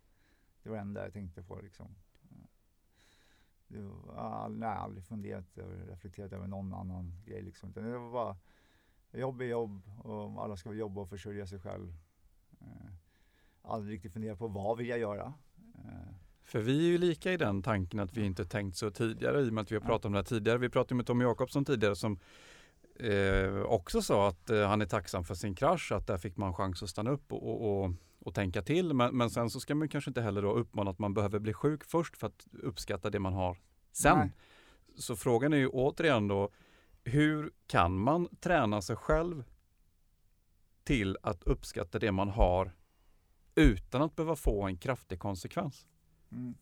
[0.62, 1.94] Det var det enda jag tänkte på liksom.
[3.68, 7.70] Det var, all, nej, aldrig funderat över, reflekterat över någon annan grej liksom.
[7.70, 8.37] Utan det var bara
[9.12, 11.94] jobb är jobb och alla ska jobba och försörja sig själv.
[12.61, 12.92] Eh,
[13.62, 15.35] aldrig riktigt funderat på vad vill jag göra.
[15.74, 19.40] Eh, För vi är ju lika i den tanken att vi inte tänkt så tidigare
[19.40, 20.59] i och med att vi har pratat om det här tidigare.
[20.59, 22.18] Vi pratade med Tommy Jakobsson tidigare som
[23.00, 26.55] eh, också sa att eh, han är tacksam för sin krasch, att där fick man
[26.55, 27.92] chans att stanna upp och, och, och,
[28.26, 28.94] och tänka till.
[28.94, 31.52] Men, men sen så ska man kanske inte heller då uppmana att man behöver bli
[31.52, 33.58] sjuk först för att uppskatta det man har
[33.92, 34.18] sen.
[34.18, 34.32] Nej.
[34.96, 36.50] Så frågan är ju återigen då,
[37.04, 39.44] hur kan man träna sig själv
[40.84, 42.72] till att uppskatta det man har
[43.54, 45.86] utan att behöva få en kraftig konsekvens?
[46.32, 46.54] Mm.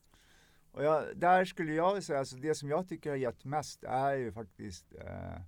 [0.70, 4.14] Och jag, där skulle jag säga, alltså det som jag tycker har gett mest är
[4.14, 5.40] ju faktiskt eh,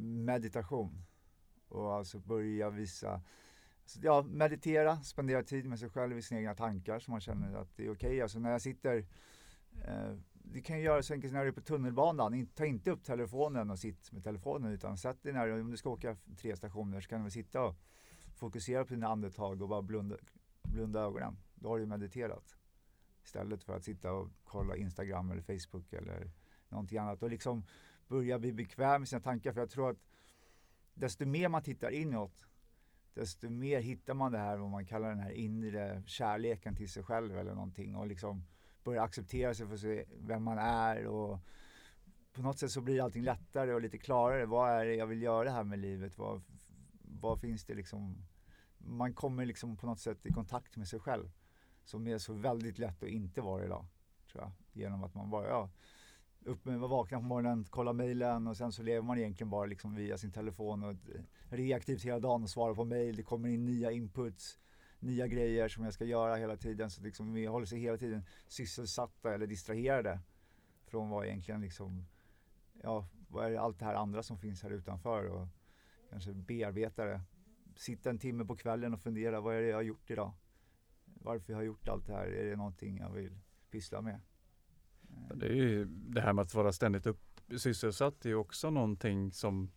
[0.00, 1.04] meditation.
[1.68, 3.20] Och alltså börja visa,
[4.02, 7.76] ja meditera, spendera tid med sig själv i sina egna tankar så man känner att
[7.76, 8.22] det är okej.
[8.22, 9.06] Alltså när jag sitter,
[9.84, 13.04] eh, det kan ju göra så enkelt när du är på tunnelbanan, ta inte upp
[13.04, 17.00] telefonen och sitt med telefonen utan sätt dig när, om du ska åka tre stationer
[17.00, 17.76] så kan du väl sitta och
[18.36, 20.16] fokusera på dina andetag och bara blunda,
[20.62, 21.36] blunda ögonen.
[21.54, 22.56] Då har du mediterat.
[23.24, 26.30] Istället för att sitta och kolla Instagram eller Facebook eller
[26.68, 27.22] någonting annat.
[27.22, 27.64] Och liksom
[28.08, 29.52] börja bli bekväm med sina tankar.
[29.52, 29.98] För jag tror att
[30.94, 32.46] desto mer man tittar inåt
[33.14, 37.02] desto mer hittar man det här vad man kallar den här inre kärleken till sig
[37.02, 38.44] själv eller någonting och liksom
[38.84, 41.38] börjar acceptera sig för sig, vem man är och
[42.32, 44.46] på något sätt så blir allting lättare och lite klarare.
[44.46, 46.18] Vad är det jag vill göra här med livet?
[46.18, 46.42] Vad,
[47.02, 48.26] vad finns det liksom?
[48.78, 51.30] Man kommer liksom på något sätt i kontakt med sig själv
[51.84, 53.86] som är så väldigt lätt att inte vara idag.
[54.32, 54.52] Tror jag.
[54.72, 55.70] Genom att man bara, ja,
[56.44, 59.94] upp med, vakna på morgonen, kolla mejlen och sen så lever man egentligen bara liksom
[59.94, 60.94] via sin telefon och
[61.48, 63.16] reaktivt hela dagen och svarar på mejl.
[63.16, 64.58] Det kommer in nya inputs,
[64.98, 66.90] nya grejer som jag ska göra hela tiden.
[66.90, 70.20] Så liksom vi håller sig hela tiden sysselsatta eller distraherade
[70.86, 72.06] från vad egentligen liksom,
[72.82, 75.48] ja, vad är det, allt det här andra som finns här utanför och
[76.10, 77.20] kanske bearbeta det.
[77.76, 80.32] Sitta en timme på kvällen och fundera, vad är det jag har gjort idag?
[81.04, 82.26] Varför jag har gjort allt det här?
[82.26, 83.38] Är det någonting jag vill
[83.70, 84.20] pyssla med?
[85.30, 87.20] Eh, det är ju det här med att vara ständigt upp,
[87.56, 89.70] sysselsatt är ju också någonting som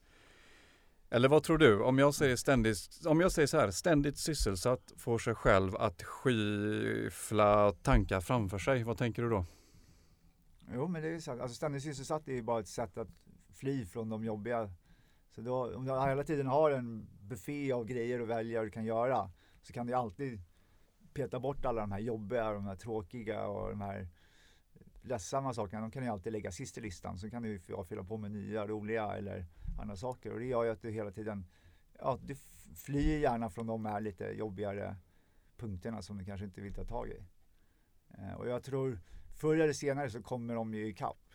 [1.14, 1.82] eller vad tror du?
[1.82, 6.04] Om jag säger ständigt, om jag säger så här, ständigt sysselsatt får sig själv att
[6.04, 8.84] skyffla tankar framför sig.
[8.84, 9.46] Vad tänker du då?
[10.74, 11.42] Jo men det är ju sant.
[11.42, 13.08] Alltså ständigt sysselsatt är ju bara ett sätt att
[13.54, 14.70] fly från de jobbiga.
[15.36, 18.72] Så då, om du hela tiden har en buffé av grejer att välja och du
[18.72, 20.42] kan göra så kan du alltid
[21.14, 24.08] peta bort alla de här jobbiga, de här tråkiga och de här
[25.04, 27.18] ledsamma sakerna, de kan ju alltid lägga sist i listan.
[27.18, 29.46] Så kan du ju fylla på med nya, roliga eller
[29.80, 30.32] andra saker.
[30.32, 31.46] Och det gör ju att du hela tiden,
[32.00, 32.36] ja, du
[32.76, 34.96] flyr gärna från de här lite jobbigare
[35.58, 37.24] punkterna som du kanske inte vill ta tag i.
[38.18, 39.00] Eh, och jag tror,
[39.40, 41.32] förr eller senare så kommer de ju ikapp.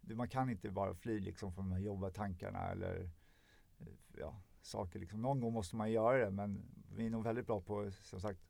[0.00, 3.10] Man kan inte bara fly liksom från de här jobbiga tankarna eller
[3.78, 3.86] eh,
[4.18, 5.22] ja, saker liksom.
[5.22, 6.62] Någon gång måste man göra det men
[6.96, 8.40] vi är nog väldigt bra på, som sagt,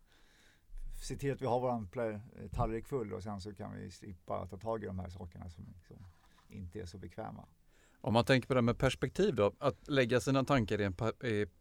[1.00, 1.88] se till att vi har våran
[2.52, 5.64] tallrik full och sen så kan vi slippa ta tag i de här sakerna som
[5.74, 5.96] liksom
[6.48, 7.44] inte är så bekväma.
[8.00, 10.92] Om man tänker på det med perspektiv då, att lägga sina tankar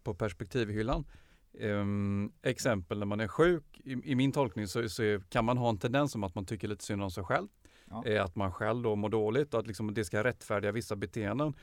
[0.04, 1.06] på perspektivhyllan.
[1.54, 5.69] Um, exempel när man är sjuk, i, i min tolkning så, så, kan man ha
[5.69, 7.47] en tendens om att man tycker lite synd om sig själv.
[7.89, 8.06] Ja.
[8.06, 11.54] Eh, att man själv då mår dåligt och att liksom det ska rättfärdiga vissa beteenden.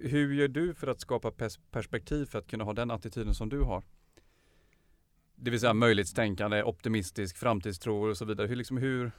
[0.00, 3.48] Hur gör du för att skapa pers perspektiv för att kunna ha den attityden som
[3.48, 3.82] du har?
[5.40, 8.46] Det vill säga möjlighetstänkande, optimistisk framtidstro och så vidare.
[8.46, 9.12] Hur, liksom, hur,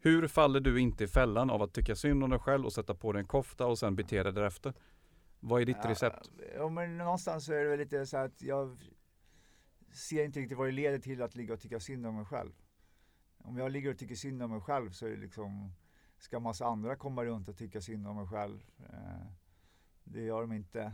[0.00, 2.94] hur faller du inte i fällan av att tycka synd om dig själv och sätta
[2.94, 4.74] på dig en kofta och sen bete dig därefter?
[5.40, 6.30] Vad är ditt recept?
[6.56, 8.78] Ja, men någonstans så är det väl lite så att jag
[9.92, 12.52] ser inte riktigt vad det leder till att ligga och tycka synd om mig själv.
[13.38, 15.72] Om jag ligger och tycker synd om mig själv så är det liksom,
[16.18, 18.62] ska massa andra komma runt och tycka synd om mig själv?
[18.78, 19.26] Eh,
[20.04, 20.92] det gör de inte.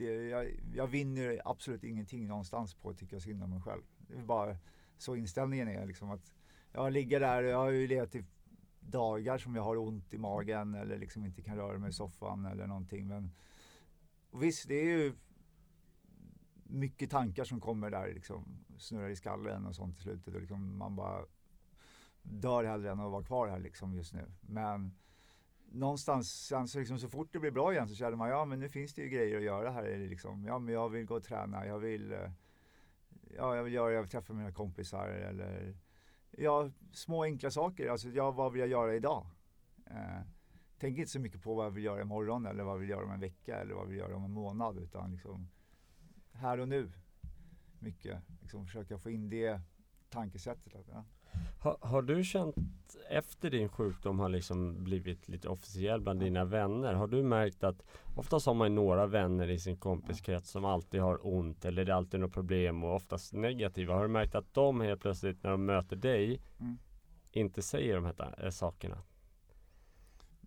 [0.00, 3.82] Det, jag, jag, vinner absolut ingenting någonstans på att tycka synd om mig själv.
[3.98, 4.56] Det är bara
[4.98, 6.34] så inställningen är liksom att
[6.72, 8.24] jag ligger där och jag har ju levt i
[8.80, 12.44] dagar som jag har ont i magen eller liksom inte kan röra mig i soffan
[12.46, 13.08] eller någonting.
[13.08, 13.32] Men
[14.32, 15.12] visst, det är ju
[16.64, 20.78] mycket tankar som kommer där liksom snurrar i skallen och sånt i slutet och liksom
[20.78, 21.24] man bara
[22.22, 24.26] dör hellre än att vara kvar här liksom just nu.
[24.40, 24.94] Men
[25.72, 28.60] någonstans alltså så, liksom, så fort det blir bra igen så känner man ja men
[28.60, 29.98] nu finns det ju grejer att göra här.
[29.98, 30.44] Liksom.
[30.44, 32.30] Ja men jag vill gå och träna, jag vill, eh,
[33.36, 35.74] ja, jag vill göra, jag vill träffa mina kompisar eller
[36.30, 37.88] ja, små enkla saker.
[37.88, 39.26] Alltså ja, vad vill jag göra idag?
[39.86, 40.20] Eh,
[40.78, 43.04] tänk inte så mycket på vad jag vill göra imorgon eller vad jag vill göra
[43.04, 45.48] om en vecka eller vad jag vill göra om en månad utan liksom
[46.32, 46.92] här och nu.
[47.78, 49.60] Mycket, liksom försöka få in det
[50.08, 50.88] tankesättet.
[50.88, 51.04] Ja.
[51.60, 52.56] Har, har, du känt
[53.08, 56.94] efter din sjukdom har liksom blivit lite officiell bland dina vänner?
[56.94, 57.82] Har du märkt att
[58.16, 61.96] oftast har man några vänner i sin kompiskrets som alltid har ont eller det är
[61.96, 63.94] alltid något problem och oftast negativa.
[63.94, 66.78] Har du märkt att de helt plötsligt när de möter dig mm.
[67.32, 68.98] inte säger de här äh, sakerna?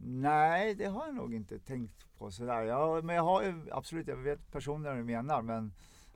[0.06, 2.62] Nej, det har jag nog inte tänkt på sådär.
[2.62, 5.74] Ja, men jag har ju absolut, jag vet personer du menar men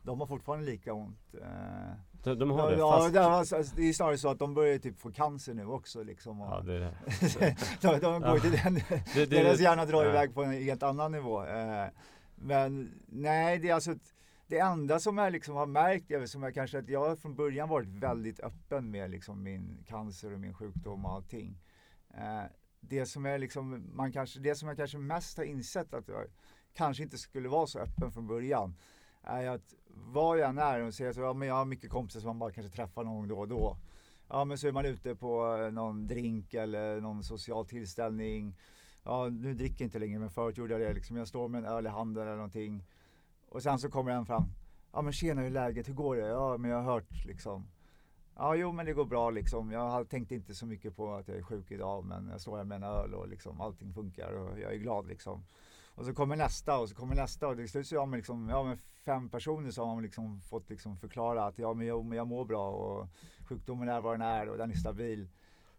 [0.07, 1.35] de har fortfarande lika ont.
[1.41, 1.47] Eh,
[2.23, 2.77] de, de har det?
[2.77, 6.03] Ja, det, alltså, det är snarare så att de börjar typ få cancer nu också
[6.03, 6.41] liksom.
[6.41, 6.79] Och, ja, det,
[7.81, 8.39] de, de går ja.
[8.39, 10.09] till den, det, det, deras hjärna drar ja.
[10.09, 11.45] iväg på en helt annan nivå.
[11.45, 11.87] Eh,
[12.35, 13.95] men nej, det är alltså
[14.47, 17.69] det enda som jag liksom har märkt är som jag kanske att jag från början
[17.69, 21.57] varit väldigt öppen med liksom min cancer och min sjukdom och allting.
[22.13, 22.43] Eh,
[22.79, 26.25] det som är liksom, man kanske, det som jag kanske mest har insett att jag
[26.73, 28.75] kanske inte skulle vara så öppen från början
[29.27, 29.73] är att
[30.05, 32.39] var jag än är och säger så, ja, men jag har mycket kompisar som man
[32.39, 33.77] bara kanske träffar någon gång då och då.
[34.29, 38.55] Ja men så är man ute på eh, någon drink eller någon social tillställning.
[39.03, 41.17] Ja nu dricker jag inte längre men förut gjorde jag det liksom.
[41.17, 42.83] Jag står med en öl i handen eller någonting.
[43.49, 44.45] Och sen så kommer en fram.
[44.93, 46.27] Ja men tjena hur är läget, hur går det?
[46.27, 47.67] Ja men jag har hört liksom.
[48.35, 49.71] Ja jo men det går bra liksom.
[49.71, 52.63] Jag tänkte inte så mycket på att jag är sjuk idag men jag står här
[52.63, 55.43] med en öl och liksom allting funkar och jag är glad liksom.
[55.97, 58.49] Och så kommer nästa och så kommer nästa och till slut så har man liksom,
[58.49, 62.17] ja med fem personer så har liksom fått liksom förklara att ja men jag, men
[62.17, 63.07] jag mår bra och
[63.49, 65.27] sjukdomen är vad den är och den är stabil.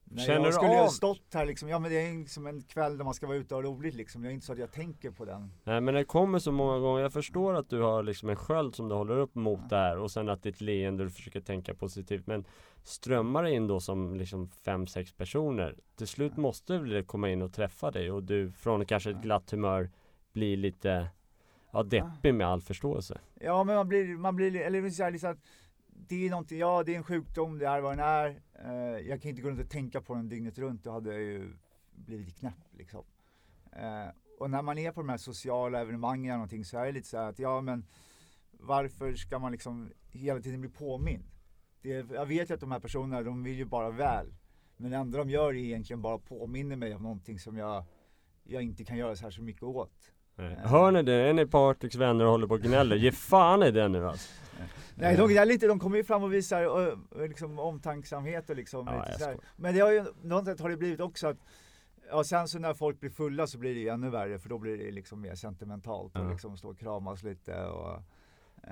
[0.05, 2.63] När Känner jag skulle ju ha stått här liksom, ja men det är som en
[2.63, 4.25] kväll där man ska vara ute och ha roligt liksom.
[4.25, 5.53] Jag är inte så att jag tänker på den.
[5.65, 8.75] Nej men det kommer så många gånger, jag förstår att du har liksom en sköld
[8.75, 9.67] som du håller upp mot Ja.
[9.69, 12.45] det här och sen att ditt leende du försöker tänka positivt men
[12.83, 17.31] strömmar det in då som liksom fem, sex personer till slut måste väl det komma
[17.31, 19.23] in och träffa dig och du från kanske ett Ja.
[19.23, 19.91] glatt humör
[20.39, 21.09] blir lite
[21.73, 23.21] ja, deppig med all förståelse.
[23.35, 25.39] Ja men man blir, man blir, eller vill säga liksom att
[25.87, 28.41] det är någonting, ja det är en sjukdom, det är vad den är.
[28.65, 31.23] Eh, jag kan inte gå runt och tänka på den dygnet runt, då hade jag
[31.23, 31.53] ju
[31.91, 33.05] blivit knäpp liksom.
[33.73, 36.93] Eh, och när man är på de här sociala evenemangen eller någonting så är det
[36.93, 37.85] lite så här att ja men
[38.51, 41.25] varför ska man liksom hela tiden bli påmind?
[41.83, 44.35] Det, jag vet ju att de här personerna, de vill ju bara väl.
[44.77, 47.85] Men det enda de gör är egentligen bara påminner mig om någonting som jag,
[48.45, 50.13] jag inte kan göra så här så mycket åt.
[50.39, 50.69] Ja.
[50.69, 51.13] Hör ni det?
[51.15, 52.97] Är ni Patriks vänner och håller på och gnäller?
[52.97, 54.29] Ge fan i det nu alltså.
[54.95, 58.89] Nej de inte, de kommer ju fram och visar ö, ö, liksom, omtanksamhet och liksom
[59.21, 59.35] Ja.
[59.57, 61.37] Men det har ju, någonstans har det blivit också att
[62.11, 64.59] Ja sen så när folk blir fulla så blir det ju ännu värre för då
[64.59, 66.31] blir det liksom mer sentimentalt och Ja.
[66.31, 67.93] liksom stå och kramas lite och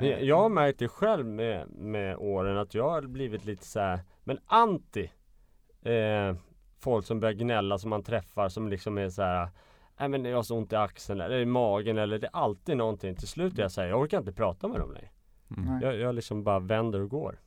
[0.00, 3.66] eh, jag- jag har märkt det själv med, med åren att jag har blivit lite
[3.66, 5.10] så här, men anti
[5.82, 6.36] eh,
[6.78, 9.48] folk som börjar gnälla som man träffar som liksom är så här
[9.98, 12.76] Nej men jag har så ont i axeln eller i magen eller det är alltid
[12.76, 15.08] någonting Till slut är jag säger jag orkar inte prata med dem längre
[15.56, 15.80] Mm.
[15.82, 17.40] Jag, jag liksom bara vänder och går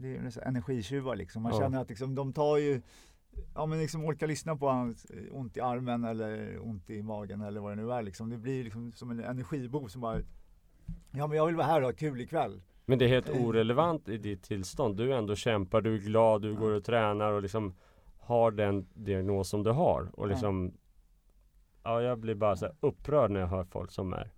[0.00, 1.42] Det är ju energitjuvar liksom.
[1.42, 1.60] Man Ja.
[1.60, 2.82] känner att liksom, de tar ju
[3.54, 7.40] Ja men liksom orkar lyssna på hans eh, ont i armen eller ont i magen
[7.40, 8.30] eller vad det nu är liksom.
[8.30, 10.18] Det blir liksom som en energibov som bara
[11.10, 12.62] Ja men jag vill vara här och ha kul ikväll.
[12.86, 13.44] Men det är helt Eh.
[13.46, 16.58] orelevant i ditt tillstånd Du ändå kämpar, du är glad, du Ja.
[16.60, 17.74] går och tränar och liksom
[18.18, 20.30] Har den diagnos som du har och Ja.
[20.30, 20.72] liksom
[21.84, 24.30] Ja jag blir bara så upprörd när jag hör folk som är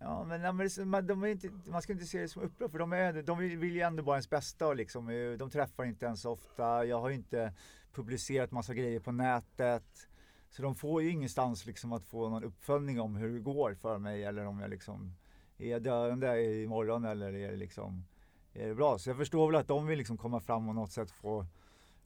[0.00, 2.70] Ja men, men så- man, de är inte, man ska inte se det som upprörd
[2.70, 5.84] för de, är, de vill, ju ändå bara ens bästa och liksom, eh, de träffar
[5.84, 6.84] inte ens ofta.
[6.84, 7.52] Jag har ju inte
[7.92, 10.08] publicerat massa grejer på nätet.
[10.50, 13.98] Så de får ju ingenstans liksom att få någon uppföljning om hur det går för
[13.98, 15.14] mig eller om jag liksom
[15.58, 18.04] är döende imorgon eller är det liksom
[18.52, 18.98] är det bra.
[18.98, 21.46] Så jag förstår väl att de vill liksom komma fram och något sätt få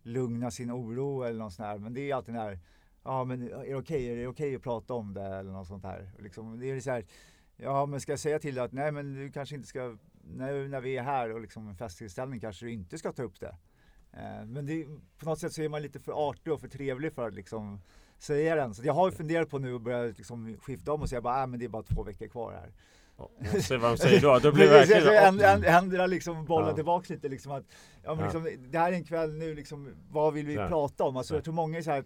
[0.02, 1.78] lugna sin oro eller något sånt här.
[1.78, 2.58] Men det är alltid den här,
[3.04, 5.84] ja men är det okej, är det okej att prata om det eller något sånt
[5.84, 6.10] här.
[6.18, 7.04] Liksom, det är så här,
[7.56, 10.68] Ja men ska jag säga till dig att nej men du kanske inte ska, när,
[10.68, 13.56] när vi är här och liksom en festtillställning kanske du inte ska ta upp det.
[14.12, 14.84] Eh, men det,
[15.18, 17.80] på något sätt så är man lite för artig och för trevlig för att liksom
[18.18, 18.74] säga den.
[18.74, 21.40] Så jag har ju funderat på nu att börja liksom skifta om och säga bara,
[21.42, 22.72] äh, men det är bara två veckor kvar här.
[23.60, 25.02] Se vad de säger då, då blir det verkligen
[25.62, 26.74] så Ändra liksom, bolla Ja.
[26.74, 27.64] tillbaks lite liksom att,
[28.02, 30.68] ja men liksom, det här är en kväll nu liksom, vad vill vi Ja.
[30.68, 31.16] prata om?
[31.16, 31.36] Alltså Ja.
[31.36, 32.04] jag tror många är så här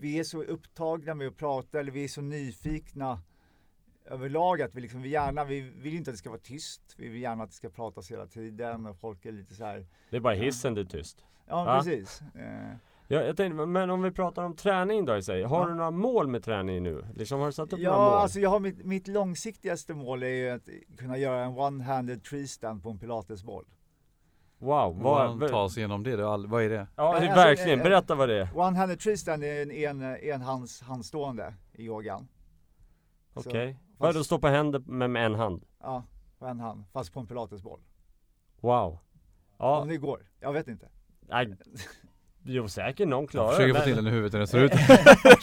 [0.00, 3.20] vi är så upptagna med att prata eller vi är så nyfikna
[4.06, 6.94] överlag att vi liksom, vi gärna, vi vill inte att det ska vara tyst.
[6.96, 9.86] Vi vill gärna att det ska pratas hela tiden och folk är lite så här,
[10.10, 11.82] Det är bara hissen det är tyst ja Ja.
[11.82, 12.22] precis.
[12.34, 12.76] Eh,
[13.08, 15.66] Ja, jag tänkte, men om vi pratar om träning då i sig, har Ja.
[15.68, 17.04] du några mål med träning nu?
[17.14, 18.14] Liksom har du satt upp några Ja, mål?
[18.18, 22.46] alltså jag har mitt, mitt långsiktigaste mål är ju att kunna göra en one-handed tree
[22.48, 23.64] stand på en pilatesboll.
[24.62, 26.28] Wow, Vad vad, ta sig igenom det?
[26.28, 26.86] all, vad är det?
[26.96, 29.70] ja det är Alltså, verkligen, eh, berätta vad det är One-handed tree stand är en,
[29.70, 32.28] en, en hands handstående i yogan.
[33.34, 35.64] Okej, vad då stå på händer med, med en hand?
[35.80, 36.04] Ja,
[36.38, 37.80] på en hand, fast på en pilatesboll.
[38.60, 38.98] Wow
[39.58, 40.88] Ja, Om det går, jag vet inte.
[41.20, 41.56] nej,
[42.42, 44.72] jo säkert någon klarar försöker det få till den i huvudet hur den ser ut.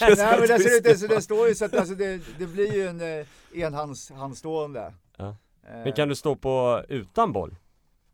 [0.00, 2.74] Nej men det ser ut, så det står ju så att alltså, det, det blir
[2.74, 3.26] ju en eh,
[3.64, 4.94] enhands handstående.
[5.16, 5.28] Ja.
[5.28, 5.36] Eh,
[5.84, 7.56] Men kan du stå på utan boll?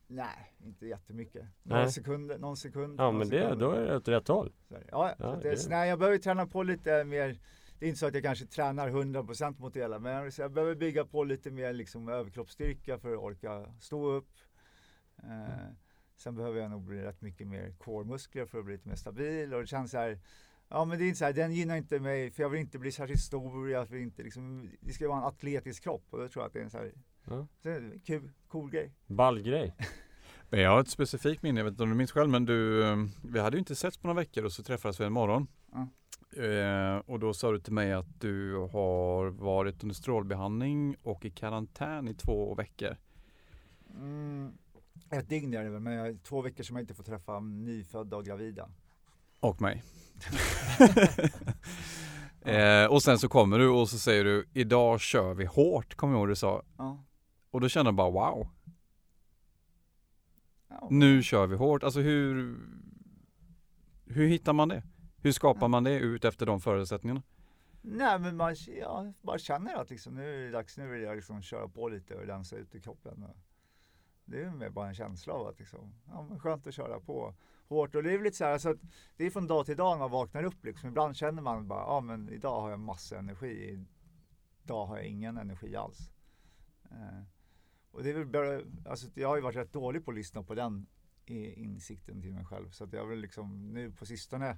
[0.08, 1.46] Nej, inte jättemycket.
[1.62, 1.92] Några Nej.
[1.92, 3.00] sekunder, någon sekund.
[3.00, 5.56] Ja men det, då är det åt rätt håll Så Ja, Ja, så det- det,
[5.56, 7.38] så nej, jag behöver träna på lite mer.
[7.78, 10.74] Det är inte så att jag kanske tränar 100% mot det hela, men jag behöver
[10.74, 14.28] bygga på lite mer liksom överkroppsstyrka för att orka stå upp.
[15.22, 15.66] Eh,
[16.16, 19.54] sen behöver jag nog bli rätt mycket mer core-muskler för att bli lite mer stabil
[19.54, 20.18] och det känns så här.
[20.68, 22.78] Ja men det är inte så här, den gynnar inte mig för jag vill inte
[22.78, 26.28] bli särskilt stor, jag vill inte liksom, det ska vara en atletisk kropp och då
[26.28, 26.92] tror jag att det är en så här,
[27.28, 27.46] Ja.
[27.62, 28.92] så kul, cool grej.
[29.06, 29.74] Ball grej
[30.50, 32.84] Men jag har ett specifikt minne, jag vet inte om du minns själv, men du,
[32.84, 35.46] eh, vi hade ju inte setts på några veckor och så träffades vi en morgon.
[36.36, 41.30] Eh, och då sa du till mig att du har varit under strålbehandling och i
[41.30, 42.96] karantän i två veckor.
[43.94, 44.52] Mm,
[45.10, 48.16] ett dygn är det väl, men jag, två veckor som jag inte får träffa nyfödda
[48.16, 48.68] och gravida.
[49.40, 49.82] Och mig.
[52.52, 56.14] eh, och sen så kommer du och så säger du, idag kör vi hårt, kommer
[56.14, 56.62] jag ihåg du sa.
[56.76, 57.04] Ja.
[57.50, 58.48] Och då kände jag bara wow.
[60.90, 61.82] Nu kör vi hårt.
[61.82, 62.58] Alltså hur,
[64.06, 64.82] hur hittar man det?
[65.22, 67.22] Hur skapar man det ut efter de förutsättningarna?
[67.82, 71.16] Nej men man ja, bara känner att liksom, nu är det dags, nu vill jag
[71.16, 73.22] liksom köra på lite och rensa ut i kroppen.
[73.22, 73.36] Och
[74.24, 77.34] det är mer bara en känsla av att liksom, ja, men skönt att köra på
[77.68, 77.94] hårt.
[77.94, 78.78] Och det är lite så här, så att
[79.16, 80.88] det är från dag till dag man vaknar upp liksom.
[80.88, 83.84] Ibland känner man bara, ja men idag har jag massa energi.
[84.62, 86.10] Idag har jag ingen energi alls.
[86.90, 87.22] Eh,
[87.96, 90.42] och det är väl bara, alltså jag har ju varit rätt dålig på att lyssna
[90.42, 90.86] på den
[91.26, 92.70] insikten till mig själv.
[92.70, 94.56] Så att jag vill liksom nu på sistone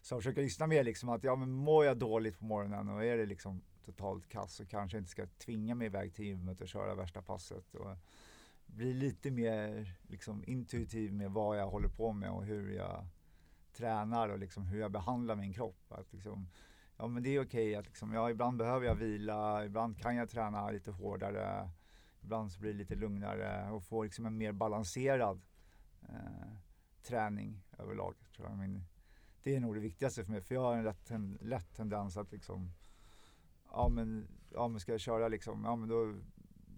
[0.00, 3.16] så försöka lyssna mer liksom att ja men mår jag dåligt på morgonen och är
[3.16, 6.68] det liksom totalt kass så kanske jag inte ska tvinga mig iväg till gymmet och
[6.68, 7.74] köra värsta passet.
[7.74, 7.96] Och
[8.66, 13.06] bli lite mer liksom intuitiv med vad jag håller på med och hur jag
[13.72, 15.84] tränar och liksom hur jag behandlar min kropp.
[15.88, 16.48] Att liksom,
[16.96, 20.16] ja men det är okej okay att liksom, ja, ibland behöver jag vila, ibland kan
[20.16, 21.70] jag träna lite hårdare,
[22.24, 25.42] ibland så blir det lite lugnare och får liksom en mer balanserad
[26.08, 26.52] eh,
[27.02, 28.14] träning överlag.
[28.36, 28.58] Tror jag.
[28.58, 28.84] Min,
[29.42, 32.16] det är nog det viktigaste för mig, för jag har en lätt, en lätt tendens
[32.16, 32.70] att liksom,
[33.70, 36.14] ja men, ja men ska jag köra liksom, ja men då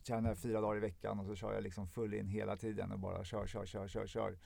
[0.06, 2.92] tränar jag fyra dagar i veckan och så kör jag liksom full in hela tiden
[2.92, 4.38] och bara kör, kör, kör, kör, kör.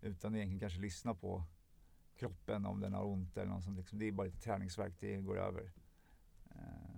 [0.00, 1.44] Utan egentligen kanske lyssna på
[2.16, 3.78] kroppen om den har ont eller något sånt.
[3.78, 3.98] Liksom.
[3.98, 5.72] Det är bara lite träningsverk, det går över.
[6.50, 6.91] Eh,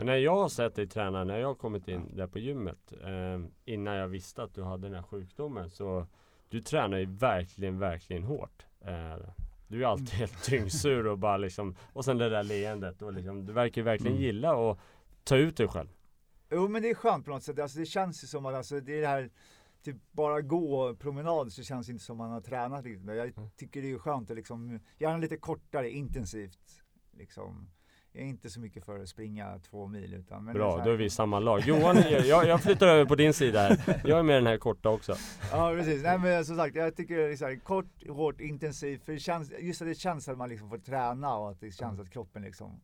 [0.00, 2.92] men när jag har sett dig träna, när jag har kommit in där på gymmet
[2.92, 6.06] eh, Innan jag visste att du hade den här sjukdomen så
[6.48, 9.16] Du tränar ju verkligen, verkligen hårt eh,
[9.68, 10.18] Du är alltid mm.
[10.18, 14.12] helt tyngsur och bara liksom Och sen det där leendet och liksom Du verkar verkligen
[14.12, 14.24] mm.
[14.24, 14.78] gilla att
[15.24, 15.88] ta ut dig själv
[16.50, 17.58] Jo men det är skönt på något sätt.
[17.58, 19.30] Alltså, det känns ju som att alltså, det är det här
[19.82, 23.06] typ bara gå promenad så känns det inte som man har tränat riktigt.
[23.06, 23.50] Jag mm.
[23.56, 26.82] tycker det är skönt att liksom, gärna lite kortare, intensivt.
[27.12, 27.70] Liksom.
[28.12, 30.90] Jag är inte så mycket för att springa två mil utan men Bra, är då
[30.90, 31.60] är vi i samma lag.
[31.60, 34.00] Johan, jag, jag flyttar över på din sida här.
[34.04, 35.14] Jag är med den här korta också.
[35.52, 39.04] Ja precis, nej men som sagt jag tycker det är så här, kort, hårt, intensivt.
[39.04, 41.70] För det känns, just att det känns att man liksom får träna och att det
[41.70, 42.80] känns att kroppen liksom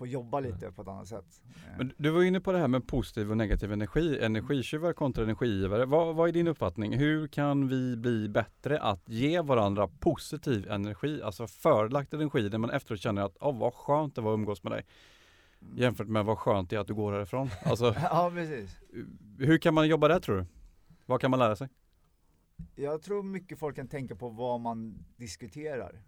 [0.00, 1.42] få jobba lite på ett annat sätt.
[1.78, 5.84] Men du var inne på det här med positiv och negativ energi, energitjuvar kontra energigivare.
[5.84, 6.98] Vad, vad är din uppfattning?
[6.98, 12.70] Hur kan vi bli bättre att ge varandra positiv energi, alltså förlagt energi där man
[12.70, 14.86] efteråt känner att oh, vad skönt det var att umgås med dig.
[15.62, 15.78] Mm.
[15.78, 17.50] Jämfört med vad skönt det är att du går härifrån.
[17.64, 18.76] Alltså, ja, precis.
[19.38, 20.46] Hur kan man jobba där tror du?
[21.06, 21.68] Vad kan man lära sig?
[22.74, 26.02] Jag tror mycket folk kan tänka på vad man diskuterar.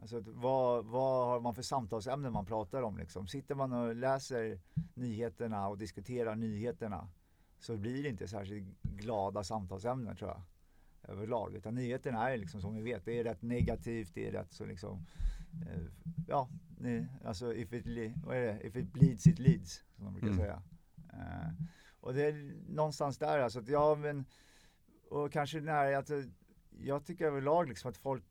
[0.00, 3.26] Alltså vad, vad har man för samtalsämnen man pratar om liksom?
[3.26, 4.60] Sitter man och läser
[4.94, 7.08] nyheterna och diskuterar nyheterna
[7.58, 10.42] så blir det inte särskilt glada samtalsämnen tror jag
[11.02, 11.54] överlag.
[11.54, 14.64] Utan nyheterna är liksom som vi vet, det är rätt negativt, det är rätt så
[14.64, 15.06] liksom
[15.66, 15.82] eh,
[16.28, 16.48] ja,
[17.24, 18.66] alltså if it, vad är det?
[18.66, 20.38] if it bleeds it leads som de brukar mm.
[20.38, 20.62] säga.
[21.12, 21.50] Eh,
[22.00, 24.24] och det är någonstans där alltså, att ja men
[25.10, 26.22] och kanske när alltså,
[26.70, 28.24] jag tycker överlag liksom att folk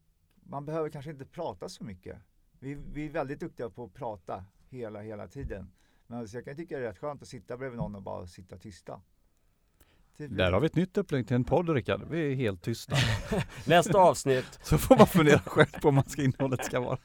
[0.50, 2.18] man behöver kanske inte prata så mycket.
[2.60, 5.72] Vi, vi är väldigt duktiga på att prata hela, hela tiden.
[6.08, 8.28] Men alltså jag kan tycka det är rätt skönt att sitta bredvid någon och bara
[8.28, 9.02] sitta tysta.
[10.18, 12.08] Typ Där har vi ett nytt upplägg till en podd Rickard.
[12.10, 12.95] Vi är helt tysta.
[13.66, 14.60] Nästa avsnitt.
[14.64, 16.98] Så får man fundera själv på vad ska innehållet ska vara.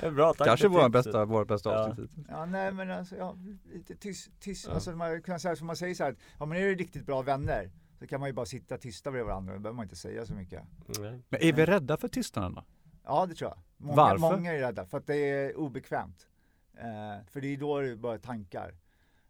[0.10, 1.88] bra, tack Kanske vår bästa, vår bästa ja.
[1.88, 2.10] avsnitt.
[2.28, 3.36] Ja, nej men alltså, ja,
[3.72, 4.66] lite tyst, tyst.
[4.66, 4.74] Ja.
[4.74, 7.22] Alltså man kan säga som man säger så här, ja men är det riktigt bra
[7.22, 10.26] vänner så kan man ju bara sitta tysta bredvid varandra, då behöver man inte säga
[10.26, 10.62] så mycket.
[11.00, 11.22] Nej.
[11.28, 12.64] Men är vi rädda för tystnaden då?
[13.04, 13.58] Ja det tror jag.
[13.76, 14.36] Många, Varför?
[14.36, 16.28] Många är rädda, för att det är obekvämt.
[16.74, 18.74] Eh, för det är då det bara tankar.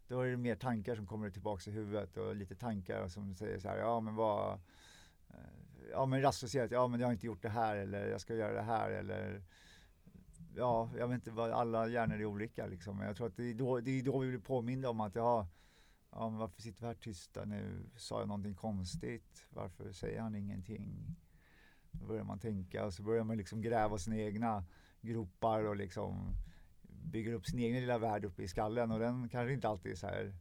[0.08, 3.58] Då är det mer tankar som kommer tillbaka i huvudet och lite tankar som säger
[3.58, 4.52] så här, ja men vad
[5.28, 5.36] eh,
[5.92, 8.52] Ja men att ja men jag har inte gjort det här eller jag ska göra
[8.52, 9.42] det här eller
[10.56, 12.96] Ja, jag vet inte vad, alla hjärnor är olika liksom.
[12.96, 15.14] Men jag tror att det är då, det är då vi blir påminda om att
[15.14, 15.48] ja,
[16.10, 17.90] ja, varför sitter vi här tysta nu?
[17.96, 19.46] Sa jag någonting konstigt?
[19.50, 21.16] Varför säger han ingenting?
[21.90, 24.64] Då börjar man tänka och så börjar man liksom gräva sina egna
[25.00, 26.34] gropar och liksom
[26.82, 29.96] bygger upp sin egen lilla värld uppe i skallen och den kanske inte alltid är
[29.96, 30.34] så här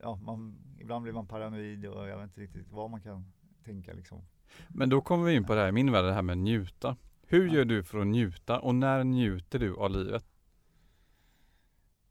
[0.00, 3.32] ja, man, ibland blir man paranoid och jag vet inte riktigt vad man kan
[3.64, 4.22] tänka liksom.
[4.68, 6.96] Men då kommer vi in på det här, min värld, det här med njuta.
[7.26, 7.54] Hur ja.
[7.54, 10.24] gör du för att njuta och när njuter du av livet?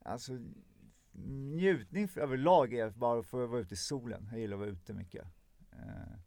[0.06, 0.34] Alltså
[1.26, 4.28] njutning för överlag är bara för att vara ute i solen.
[4.32, 5.26] Jag gillar att vara ute mycket.
[5.72, 6.18] Eh,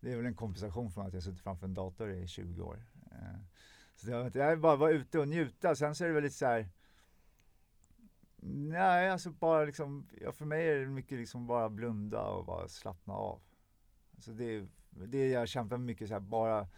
[0.00, 2.84] det är väl en kompensation från att jag suttit framför en dator i 20 år.
[3.10, 3.40] Eh,
[3.94, 5.74] så det jag är bara vara ute och njuta.
[5.74, 6.68] Sen så är det väl lite så här,
[8.48, 12.68] Nej, alltså bara liksom, ja, för mig är det mycket liksom bara blunda och bara
[12.68, 13.40] slappna av.
[14.14, 16.68] Alltså det, det jag kämpar mycket så här, bara,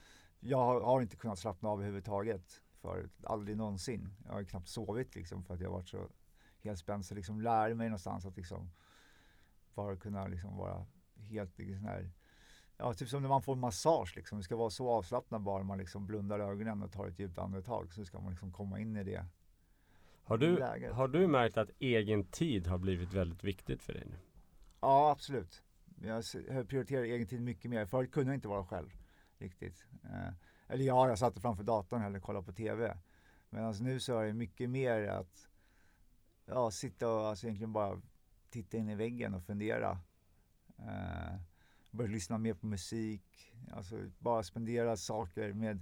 [0.40, 4.08] jag har, har inte kunnat slappna av överhuvudtaget förut, aldrig någonsin.
[4.26, 6.08] Jag har knappt sovit liksom för att jag varit så
[6.62, 7.06] helt spänd.
[7.06, 8.70] Så liksom lär mig någonstans att liksom
[9.74, 10.86] bara kunna liksom vara
[11.16, 12.11] helt liksom här,
[12.76, 14.38] ja typ som när man får massage liksom.
[14.38, 17.92] Det ska vara så avslappnat bara man liksom blundar ögonen och tar ett djupt andetag
[17.92, 19.26] så ska man liksom komma in i det.
[20.24, 20.92] Har du, läget.
[20.92, 24.16] har du märkt att egen tid har blivit väldigt viktigt för dig nu?
[24.80, 25.62] Ja, absolut.
[26.00, 26.24] Jag
[26.68, 27.86] prioriterar egen tid mycket mer.
[27.86, 28.90] Förut kunde jag inte vara själv
[29.38, 29.86] riktigt.
[30.04, 30.32] Eh,
[30.68, 32.96] eller ja, jag satt framför datorn eller kollade på TV.
[33.50, 35.48] Medan nu så är det mycket mer att
[36.49, 38.01] ja, sitta och alltså egentligen bara
[38.51, 39.99] titta in i väggen och fundera.
[40.78, 41.40] Eh,
[41.90, 43.53] börja lyssna mer på musik.
[43.72, 45.80] Alltså bara spendera saker med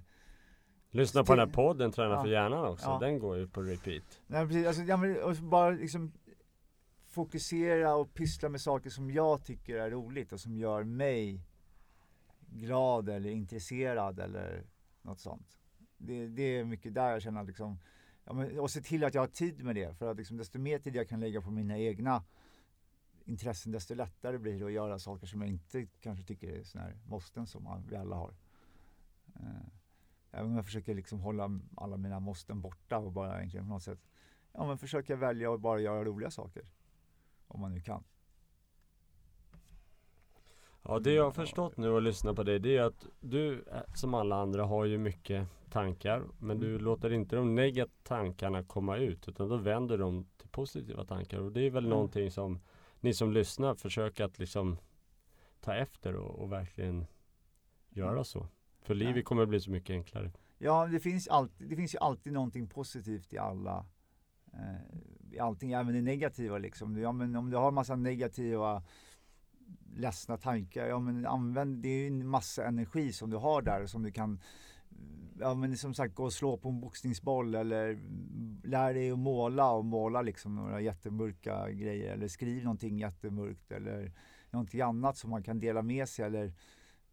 [0.89, 2.21] Lyssna på den här podden Träna Ja.
[2.21, 2.99] för hjärnan också, Ja.
[2.99, 4.21] den går ju på repeat.
[4.27, 6.13] Nej, precis, alltså, ja, men, bara liksom
[7.07, 11.41] fokusera och pyssla med saker som jag tycker är roligt och som gör mig
[12.39, 14.63] glad eller intresserad eller
[15.01, 15.57] något sånt.
[15.97, 17.79] Det, det är mycket där jag känner att liksom,
[18.27, 20.59] ja, men, och se till att jag har tid med det för att liksom, desto
[20.59, 22.23] mer tid jag kan lägga på mina egna
[23.25, 26.89] intressen desto lättare blir det att göra saker som jag inte kanske tycker är sådana
[26.89, 28.35] här måsten som man, vi alla har.
[29.35, 29.67] Eh,
[30.31, 33.83] Även om jag försöker liksom hålla alla mina måsten borta och bara egentligen på något
[33.83, 33.99] sätt
[34.53, 36.71] ja, men försöka välja att bara göra roliga saker.
[37.47, 38.03] Om man nu kan.
[40.87, 43.93] Ja det jag har förstått nu och lyssna på dig det är att du eh,
[43.95, 46.83] som alla andra har ju mycket tankar men du Mm.
[46.83, 51.51] låter inte de negativa tankarna komma ut utan då vänder de till positiva tankar och
[51.51, 51.89] det är väl Mm.
[51.89, 52.59] någonting som
[52.99, 54.77] ni som lyssnar försöker att liksom
[55.61, 57.05] ta efter och, och verkligen
[57.89, 58.47] göra så.
[58.81, 60.31] För livet kommer bli så mycket enklare.
[60.57, 63.85] Ja, det finns, alltid, det finns ju alltid någonting positivt i alla
[64.53, 64.97] eh,
[65.31, 66.97] i allting, även det negativa liksom.
[66.97, 68.83] Ja, men om du har massa negativa
[69.95, 73.85] ledsna tankar, ja men använd, det är ju en massa energi som du har där
[73.85, 74.39] som du kan
[75.39, 77.99] Ja men som sagt gå och slå på en boxningsboll eller
[78.63, 84.11] lär dig att måla och måla liksom några jättemörka grejer eller skriv någonting jättemörkt eller
[84.51, 86.53] någonting annat som man kan dela med sig eller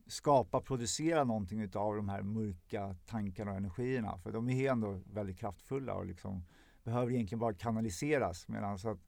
[0.06, 4.18] skapa, producera någonting utav de här mörka tankarna och energierna.
[4.18, 6.44] För de är ändå väldigt kraftfulla och liksom
[6.82, 8.48] behöver egentligen bara kanaliseras.
[8.48, 9.00] Medan så att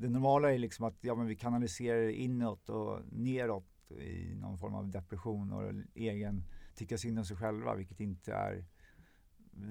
[0.00, 4.58] det normala är liksom att ja, men vi kanaliserar det inåt och neråt i någon
[4.58, 6.44] form av depression och egen
[6.74, 8.64] tycka synd om sig själva, vilket inte är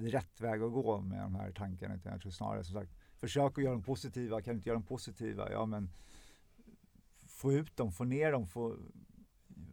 [0.00, 1.94] rätt väg att gå med de här tankarna.
[1.94, 4.42] Utan jag tror snarare som sagt, försök att göra dem positiva.
[4.42, 5.90] Kan du inte göra dem positiva, ja men
[7.26, 8.76] få ut dem, få ner dem, få,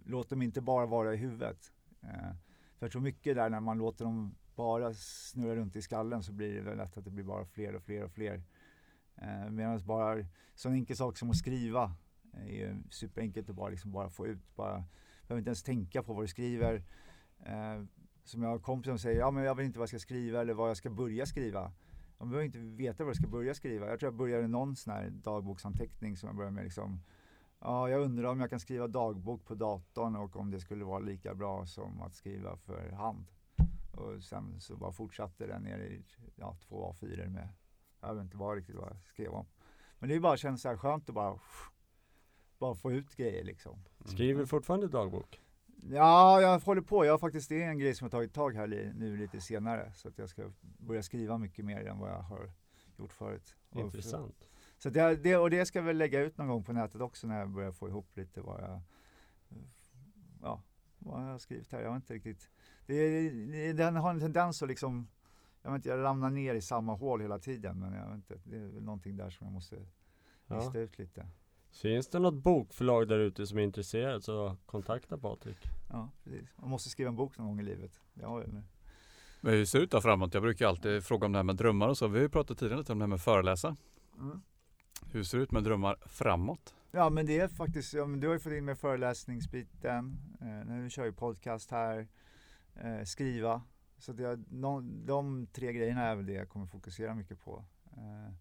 [0.06, 1.74] låt dem inte bara vara i huvudet.
[2.02, 2.32] Eh,
[2.78, 6.32] för jag tror mycket där när man låter dem bara snurra runt i skallen så
[6.32, 8.44] blir det väl lätt att det blir bara fler och fler och fler.
[9.16, 11.96] Eh, Medan bara så enkel sak som att skriva
[12.34, 14.56] eh, är ju superenkelt att bara, liksom bara få ut.
[14.56, 14.84] Bara,
[15.28, 16.84] behöver inte ens tänka på vad du skriver.
[17.46, 17.84] Eh,
[18.24, 20.42] som jag har kompisar som säger, ja men jag vet inte vad jag ska skriva
[20.42, 21.72] eller vad jag ska börja skriva.
[22.18, 23.90] De behöver inte veta vad jag ska börja skriva.
[23.90, 27.00] Jag tror jag började någon sån här dagboksanteckning som jag började med liksom
[27.60, 31.00] Ja, jag undrar om jag kan skriva dagbok på datorn och om det skulle vara
[31.00, 33.26] lika bra som att skriva för hand.
[33.92, 36.04] Och sen så bara fortsatte den ner i
[36.36, 37.50] ja, två A4 med,
[38.08, 39.46] jag vet inte vad riktigt vad jag skrev om.
[40.00, 41.40] Men det är bara känns så här skönt att bara,
[42.60, 43.80] bara få ut grejer liksom.
[44.06, 45.42] Skriver du fortfarande dagbok?
[45.90, 47.06] Ja, jag håller på.
[47.06, 49.42] Jag har faktiskt, det är en grej som jag tagit tag här li, nu lite
[49.42, 49.92] senare.
[49.96, 52.52] Så att jag ska börja skriva mycket mer än vad jag har
[52.98, 53.56] gjort förut.
[53.70, 54.50] Och- Intressant.
[54.78, 57.28] Så det, det, och det ska jag väl lägga ut någon gång på nätet också
[57.28, 58.82] när jag börjar få ihop lite vad jag,
[60.42, 60.62] ja,
[61.00, 61.82] vad jag har skrivit här.
[61.82, 62.50] Jag har inte riktigt,
[62.86, 65.08] det, det, den har en tendens att liksom,
[65.66, 67.80] jag vet inte, jag ramlar ner i samma hål hela tiden.
[67.80, 69.76] Men jag vet inte, det är väl någonting där som jag måste
[70.48, 70.56] Ja.
[70.56, 71.28] lista ut lite.
[71.72, 75.58] Finns det något bokförlag där ute som är intresserad så kontakta Patrik.
[75.90, 76.50] Ja, precis.
[76.58, 78.02] Man måste skriva en bok någon gång i livet.
[78.14, 78.64] Det har jag nu.
[79.42, 80.34] Men hur ser det ut där framåt?
[80.34, 82.08] Jag brukar alltid fråga om det här med drömmar och så.
[82.08, 83.76] Vi har ju pratat tidigare lite om det här med föreläsa.
[85.12, 86.76] Hur ser det ut med drömmar framåt?
[86.92, 90.68] Ja men det är faktiskt, ja, men du har ju fått in med föreläsningsbiten, eh,
[90.68, 92.08] nu kör ju podcast här,
[92.76, 93.62] eh, skriva.
[93.98, 97.66] Så det, de, de tre grejerna är väl det jag kommer fokusera mycket på.
[97.92, 98.34] Eh,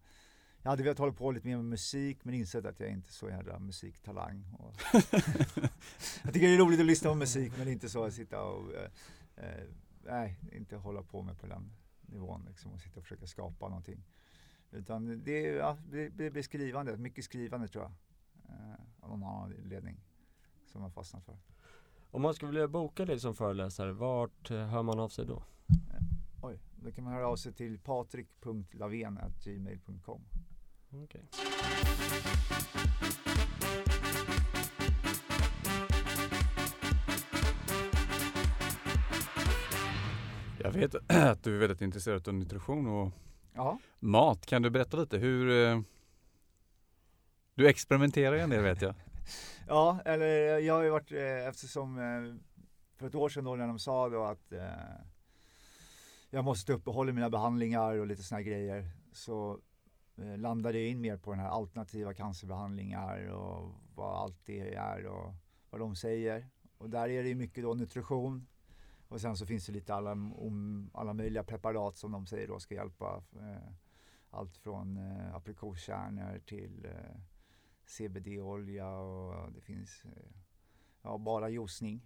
[0.61, 3.13] jag hade velat hålla på lite mer med musik men insett att jag inte är
[3.13, 4.45] så jävla musiktalang.
[4.59, 4.75] Och
[6.23, 8.73] jag tycker det är roligt att lyssna på musik men inte så att sitta och,
[8.73, 8.89] eh,
[9.35, 9.63] eh,
[10.03, 14.03] nej, inte hålla på med på den nivån liksom och sitta och försöka skapa någonting.
[14.71, 17.91] Utan det, ja, det, det blir skrivande, mycket skrivande tror jag.
[18.49, 20.01] Eh, av någon annan ledning
[20.65, 21.37] som jag fastnat för.
[22.15, 25.43] Om man skulle vilja boka dig som föreläsare, vart eh, hör man av sig då?
[26.41, 30.21] Oj, då kan man höra av sig till patrik.lavén.gmail.com
[31.03, 31.29] Okej.
[40.59, 43.11] Jag vet att du är väldigt intresserad av nutrition och
[43.53, 44.45] Ja, mat.
[44.45, 45.81] Kan du berätta lite hur eh,
[47.55, 48.95] du experimenterar ju en del vet jag
[49.67, 52.35] ja eller jag har ju varit, eh, eftersom eh,
[52.97, 54.69] för ett år sedan då när de sa då att eh,
[56.29, 59.59] jag måste uppehålla mina behandlingar och lite såna grejer så
[60.17, 65.05] eh, landade jag in mer på den här alternativa cancerbehandlingar och vad allt det är
[65.05, 65.33] och
[65.69, 66.49] vad de säger.
[66.77, 68.47] Och där är det mycket då nutrition
[69.07, 72.59] och sen så finns det lite alla, om, alla möjliga preparat som de säger då
[72.59, 73.23] ska hjälpa.
[73.35, 73.71] Eh,
[74.29, 77.15] allt från eh, aprikoskärnor till eh,
[77.85, 80.31] CBD-olja och det finns eh,
[81.01, 82.01] ja, bara juicning.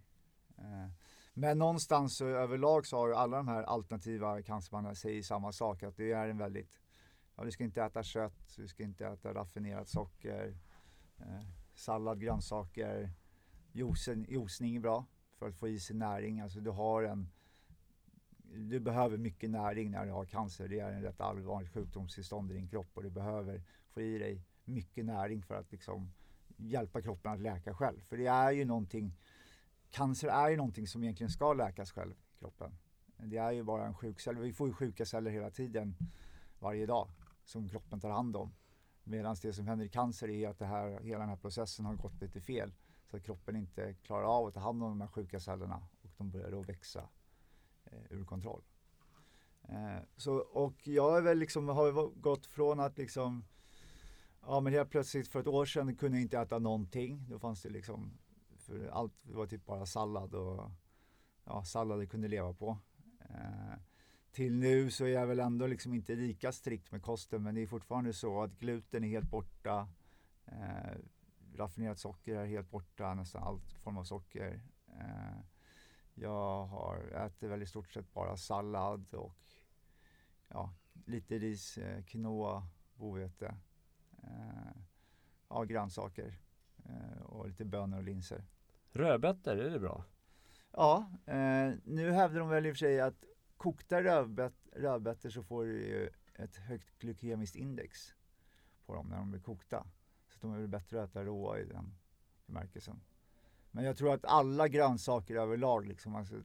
[0.57, 0.89] Eh,
[1.33, 5.83] men någonstans så överlag så har ju alla de här alternativa cancerbehandlingarna säger samma sak
[5.83, 6.79] att det är en väldigt
[7.39, 10.57] Ja, du ska inte äta kött, du ska inte äta raffinerat socker,
[11.17, 11.41] eh,
[11.73, 13.11] sallad, grönsaker,
[13.71, 15.05] juicen, juicning är bra
[15.37, 16.39] för att få i sig näring.
[16.39, 17.29] Alltså du har en
[18.53, 20.67] du behöver mycket näring när du har cancer.
[20.67, 24.43] Det är en rätt allvarligt sjukdomstillstånd i din kropp och du behöver få i dig
[24.69, 26.11] mycket näring för att liksom
[26.57, 28.01] hjälpa kroppen att läka själv.
[28.01, 29.15] För det är ju någonting,
[29.89, 32.71] cancer är ju någonting som egentligen ska läkas själv i kroppen.
[33.17, 34.37] Det är ju bara en sjukcell.
[34.37, 35.95] Vi får ju sjuka celler hela tiden,
[36.59, 37.09] varje dag,
[37.43, 38.51] som kroppen tar hand om.
[39.03, 41.95] Medan det som händer i cancer är att det här, hela den här processen har
[41.95, 42.73] gått lite fel.
[43.05, 46.11] Så att kroppen inte klarar av att ta hand om de här sjuka cellerna och
[46.17, 47.09] de börjar då växa
[47.85, 48.61] eh, ur kontroll.
[49.61, 53.45] Eh, så, och jag är väl liksom, har gått från att liksom
[54.41, 57.25] Ja men helt plötsligt för ett år sedan kunde jag inte äta någonting.
[57.29, 58.17] Då fanns det liksom,
[58.57, 60.71] för allt var typ bara sallad och
[61.43, 62.77] ja, sallad jag kunde leva på.
[63.19, 63.79] Eh,
[64.31, 67.61] till nu så är jag väl ändå liksom inte lika strikt med kosten men det
[67.61, 69.87] är fortfarande så att gluten är helt borta.
[70.45, 70.97] Eh,
[71.55, 74.61] raffinerat socker är helt borta, nästan all form av socker.
[74.87, 75.39] Eh,
[76.13, 79.35] jag har äter väl i stort sett bara sallad och
[80.47, 80.73] ja,
[81.05, 83.55] lite ris, eh, quinoa, bovete.
[84.23, 84.81] Eh,
[85.49, 86.37] ja, grönsaker
[86.85, 88.45] eh, och lite bönor och linser.
[88.91, 90.03] Rödbetor, är det bra?
[90.71, 93.23] Ja, eh, nu hävdar de väl i och för sig att
[93.57, 94.03] kokta
[94.73, 98.15] rödbetor så får du ju ett högt glykemiskt index
[98.85, 99.87] på dem när de blir kokta.
[100.27, 101.95] Så de är väl bättre att äta råa i den
[102.45, 103.01] bemärkelsen.
[103.71, 106.43] Men jag tror att alla grönsaker överlag liksom, alltså,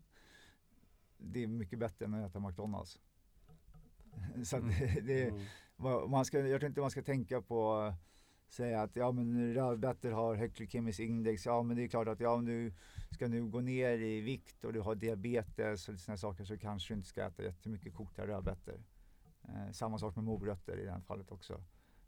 [1.17, 2.99] det är mycket bättre än att äta McDonalds.
[4.45, 4.69] Så mm.
[4.69, 5.45] det, det mm
[6.09, 7.95] man ska, jag tror inte man ska tänka på
[8.49, 11.47] säga att ja men rödbetor har högt glykemiskt index.
[11.47, 12.73] Ja men det är klart att ja, om du
[13.11, 16.95] ska nu gå ner i vikt och du har diabetes och sådana saker så kanske
[16.95, 18.85] du inte ska äta jättemycket kokta rödbetor.
[19.43, 21.63] Eh, samma sak med morötter i det här fallet också.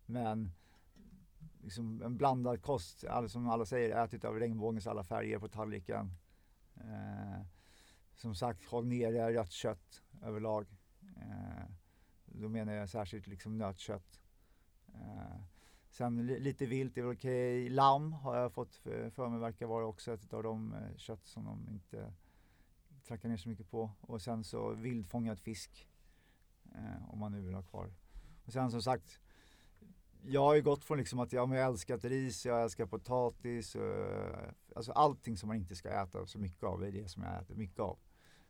[0.07, 0.53] Men
[1.63, 6.13] liksom en blandad kost, alltså, som alla säger, ät av regnbågens alla färger på tallriken.
[6.77, 7.47] Eh,
[8.15, 10.67] som sagt, håll nere rött kött överlag.
[11.17, 11.65] Eh,
[12.41, 14.21] då menar jag särskilt liksom nötkött.
[14.95, 15.41] Eh,
[15.91, 17.63] sen lite vilt är väl okej.
[17.63, 17.75] Okay.
[17.75, 18.75] Lamm har jag fått
[19.11, 22.13] för mig verkar vara också ett av de eh, kött som de inte
[23.07, 23.91] trackar ner så mycket på.
[24.01, 25.89] Och sen så vildfångad fisk.
[26.75, 27.93] Eh, om man nu vill ha kvar.
[28.45, 29.21] Och sen som sagt
[30.29, 33.75] jag har ju gått från liksom att ja, men jag älskat ris, jag älskar potatis,
[33.75, 33.83] och,
[34.77, 37.55] alltså allting som man inte ska äta så mycket av är det som jag äter
[37.55, 37.99] mycket av.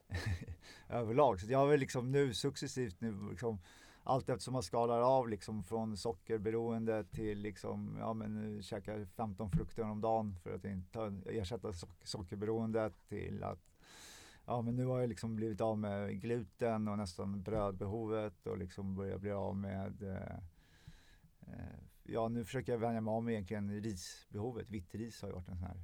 [0.89, 1.41] överlag.
[1.41, 3.59] Så jag har väl liksom nu successivt nu liksom
[4.03, 9.51] allt eftersom man skalar av liksom från sockerberoende till liksom, ja men nu käkar 15
[9.51, 13.77] frukter om dagen för att inte ersätta sockerberoendet till att
[14.45, 18.95] ja men nu har jag liksom blivit av med gluten och nästan brödbehovet och liksom
[18.95, 20.39] börjar bli av med eh,
[21.41, 24.71] eh, ja nu försöker jag vänja mig av med egentligen risbehovet.
[24.71, 25.83] Vitt ris har ju varit en sån här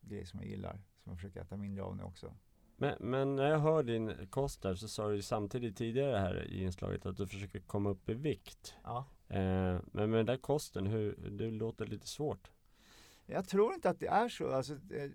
[0.00, 2.34] grej som jag gillar som jag försöker äta mindre av nu också.
[2.76, 6.62] Men, men, när jag hör din kost där så sa du samtidigt tidigare här i
[6.62, 8.74] inslaget att du försöker komma upp i vikt.
[8.82, 9.04] Ja.
[9.28, 12.50] Eh, men med den där kosten, hur, det låter lite svårt.
[13.26, 14.52] Jag tror inte att det är så.
[14.52, 15.12] Alltså, det,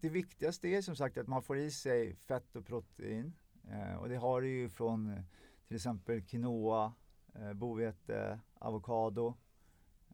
[0.00, 3.34] det viktigaste är som sagt att man får i sig fett och protein.
[3.70, 5.22] Eh, och det har du ju från eh,
[5.66, 6.92] till exempel quinoa,
[7.34, 9.34] eh, bovete, avokado.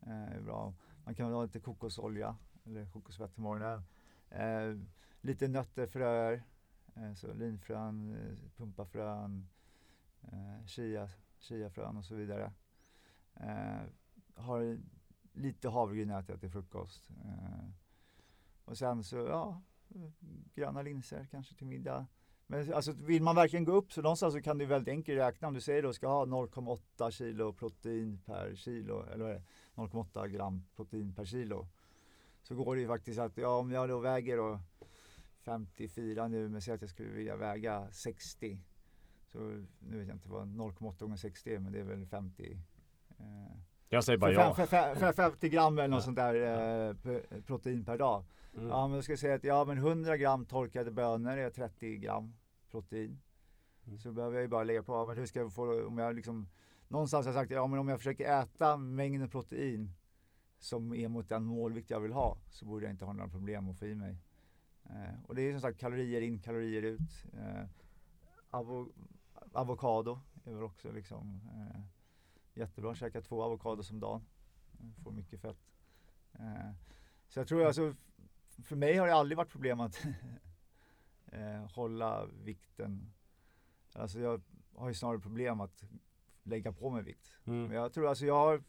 [0.06, 0.74] Eh, bra.
[1.04, 2.36] Man kan ha lite kokosolja
[2.66, 3.82] eller kokosfett i morgonen.
[4.30, 4.86] Eh,
[5.20, 6.42] lite nötter, fröer
[6.96, 9.48] Eh, så linfrön, eh, pumpafrön,
[10.22, 12.52] eh, chia, chiafrön och så vidare.
[14.34, 14.78] Har
[15.32, 17.10] lite havregryn äter jag till frukost.
[18.64, 19.62] Och sen så, ja,
[20.54, 22.06] gröna linser kanske till middag.
[22.46, 25.48] Men alltså vill man verkligen gå upp så någonstans så kan du väldigt enkelt räkna.
[25.48, 29.42] Om du säger då ska ha 0,8 kilo protein per kilo, eller
[29.74, 31.68] 0,8 gram protein per kilo.
[32.42, 34.60] Så går det ju faktiskt att, ja om jag då väger då
[35.44, 38.60] 54 nu men säg att jag skulle vilja väga 60.
[39.26, 39.38] Så
[39.78, 42.58] nu vet jag inte vad 0,8 gånger 60 är men det är väl 50.
[43.18, 43.26] Eh,
[43.88, 44.54] jag säger bara ja.
[44.54, 46.04] För, för, 50 gram eller något ja.
[46.04, 46.34] sånt där
[46.88, 48.24] eh, protein per dag.
[48.54, 48.68] Mm.
[48.68, 52.36] Ja men jag ska säga att ja men 100 gram torkade bönor är 30 gram
[52.70, 53.20] protein.
[53.86, 53.98] Mm.
[53.98, 56.48] Så behöver jag ju bara lägga på, men hur ska jag få, om jag liksom
[56.88, 59.94] någonstans har jag sagt, ja men om jag försöker äta mängden protein
[60.58, 63.68] som är mot den målvikt jag vill ha så borde jag inte ha några problem
[63.68, 64.16] att få i mig.
[64.84, 67.24] Eh, och det är som sagt kalorier in, kalorier ut.
[67.32, 67.64] Eh,
[68.50, 68.92] avo
[69.52, 71.80] avokado är väl också liksom eh,
[72.54, 74.26] jättebra käka två avokados om dagen.
[75.02, 75.70] Får mycket fett.
[76.32, 76.70] Eh,
[77.28, 77.94] så jag tror alltså,
[78.64, 80.04] för mig har det aldrig varit problem att
[81.26, 83.12] eh, hålla vikten.
[83.92, 84.42] Alltså jag
[84.74, 85.84] har ju snarare problem att
[86.42, 87.38] lägga på mig vikt.
[87.44, 87.62] Mm.
[87.62, 88.62] Men jag tror alltså jag har,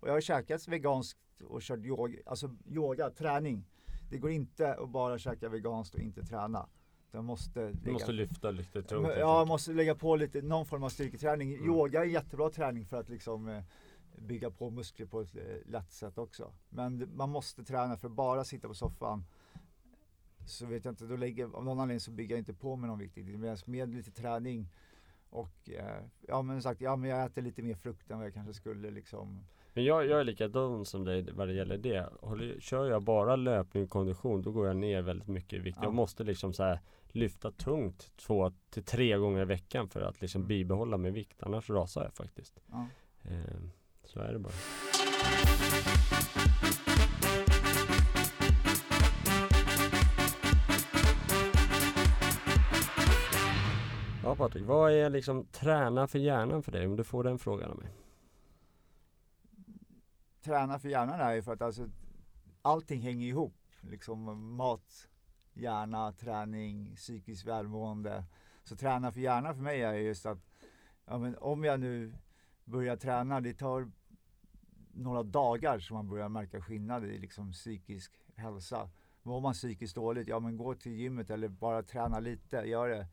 [0.00, 3.69] och jag har käkat veganskt och kört yoga, alltså yoga, träning.
[4.10, 6.68] Det går inte att bara käka veganskt och inte träna.
[7.12, 9.08] Jag måste, Du lägga, måste lyfta lite tungt.
[9.08, 11.54] Ja, jag måste lägga på lite, någon form av styrketräning.
[11.54, 11.66] Mm.
[11.66, 13.62] Yoga är jättebra träning för att liksom eh,
[14.18, 16.52] bygga på muskler på ett eh, lätt sätt också.
[16.68, 19.24] Men man måste träna för att bara sitta på soffan
[20.46, 22.88] så vet jag inte, då lägger, av någon anledning så bygger jag inte på med
[22.88, 23.26] någon viktigt.
[23.26, 24.68] Medan med lite träning
[25.30, 28.34] och eh, ja men sagt, ja men jag äter lite mer frukt än vad jag
[28.34, 29.46] kanske skulle liksom.
[29.72, 32.08] Men jag, jag är likadan som dig vad det gäller det.
[32.20, 35.78] Håller, kör jag bara löpning och kondition då går jag ner väldigt mycket i vikt.
[35.80, 35.84] Ja.
[35.84, 40.20] Jag måste liksom så här lyfta tungt två till tre gånger i veckan för att
[40.20, 41.42] liksom bibehålla min vikt.
[41.42, 42.60] Annars rasar jag faktiskt.
[42.66, 42.86] Ja.
[43.22, 43.60] Eh,
[44.04, 44.52] så är det bara.
[54.24, 56.86] Ja Patrik, vad är liksom träna för hjärnan för dig?
[56.86, 57.88] Om du får den frågan av mig.
[60.42, 61.88] Träna för hjärnan är ju för att alltså
[62.62, 63.54] allting hänger ihop.
[63.80, 65.08] Liksom mat,
[65.52, 68.24] hjärna, träning, psykiskt välmående.
[68.64, 70.38] Så träna för hjärnan för mig är just att
[71.06, 72.14] ja, men om jag nu
[72.64, 73.90] börjar träna, det tar
[74.94, 78.90] några dagar som man börjar märka skillnad i liksom psykisk hälsa.
[79.22, 83.06] Mår man psykiskt dåligt, ja men gå till gymmet eller bara träna lite, gör det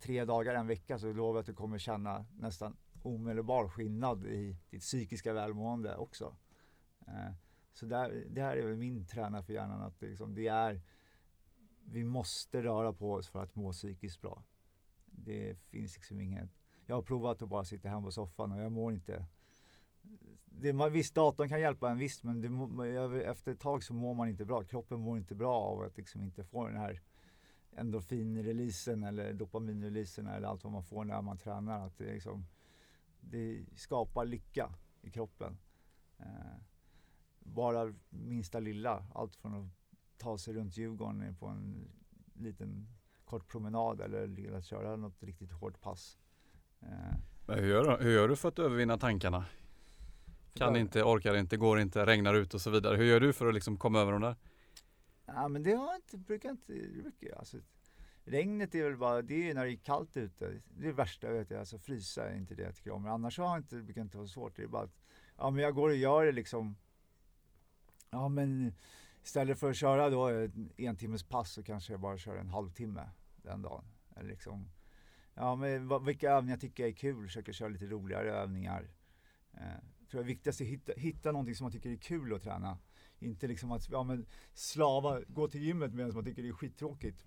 [0.00, 4.56] tre dagar, en vecka så lovar jag att du kommer känna nästan omedelbar skillnad i
[4.70, 6.36] ditt psykiska välmående också.
[7.10, 7.32] Eh,
[7.72, 10.80] så där, det här är väl min träna för hjärnan att det, liksom, det är
[11.84, 14.42] vi måste röra på oss för att må psykiskt bra.
[15.04, 16.50] Det finns liksom inget.
[16.86, 19.24] Jag har provat att bara sitta hemma på soffan och jag mår inte.
[20.44, 24.14] Det, man, visst, datorn kan hjälpa en visst, men det, efter ett tag så mår
[24.14, 24.62] man inte bra.
[24.62, 27.00] Kroppen mår inte bra av att liksom inte få den här
[27.72, 31.86] endorfinreleasen eller dopaminreleasen eller allt vad man får när man tränar.
[31.86, 32.46] Att det, liksom,
[33.20, 35.58] det skapar lycka i kroppen.
[36.18, 36.56] Eh,
[37.54, 39.70] bara minsta lilla, allt från att
[40.18, 41.88] ta sig runt Djurgården på en
[42.34, 42.86] liten
[43.24, 46.18] kort promenad eller att köra något riktigt hårt pass.
[46.80, 46.88] Eh,
[47.46, 49.44] Men hur, gör, hur gör du för att övervinna tankarna?
[50.54, 52.96] Kan inte, orkar inte, går inte, regnar ut och så vidare.
[52.96, 54.36] Hur gör du för att liksom komma över de där?
[55.26, 56.72] Ja men det har inte, brukar inte,
[57.02, 57.56] brukar, alltså,
[58.24, 60.46] regnet är väl bara, det är när det är kallt ute.
[60.46, 63.02] Det är det värsta vet jag, alltså frysa är inte det jag tycker om.
[63.02, 64.56] Men annars har jag inte, det brukar inte vara svårt.
[64.56, 65.00] Det är bara att,
[65.36, 66.76] ja men jag går och gör det liksom.
[68.10, 68.72] Ja men
[69.22, 73.10] istället för att köra då en timmes pass så kanske jag bara kör en halvtimme
[73.36, 73.84] den dagen.
[74.16, 74.70] Eller liksom,
[75.34, 78.90] ja men vilka övningar tycker jag är kul, försöker köra lite roligare övningar.
[79.52, 79.60] Eh,
[80.00, 82.42] jag tror det viktigaste är att hitta, hitta någonting som man tycker är kul att
[82.42, 82.78] träna.
[83.18, 87.26] Inte liksom att ja, men slava, gå till gymmet medan man tycker det är skittråkigt.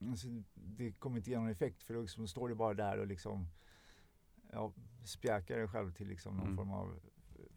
[0.00, 3.06] Alltså, det kommer inte ge någon effekt för då liksom står du bara där och
[3.06, 3.48] liksom
[4.52, 4.72] ja,
[5.04, 6.56] spjäkar dig själv till liksom någon Mm.
[6.56, 7.00] form av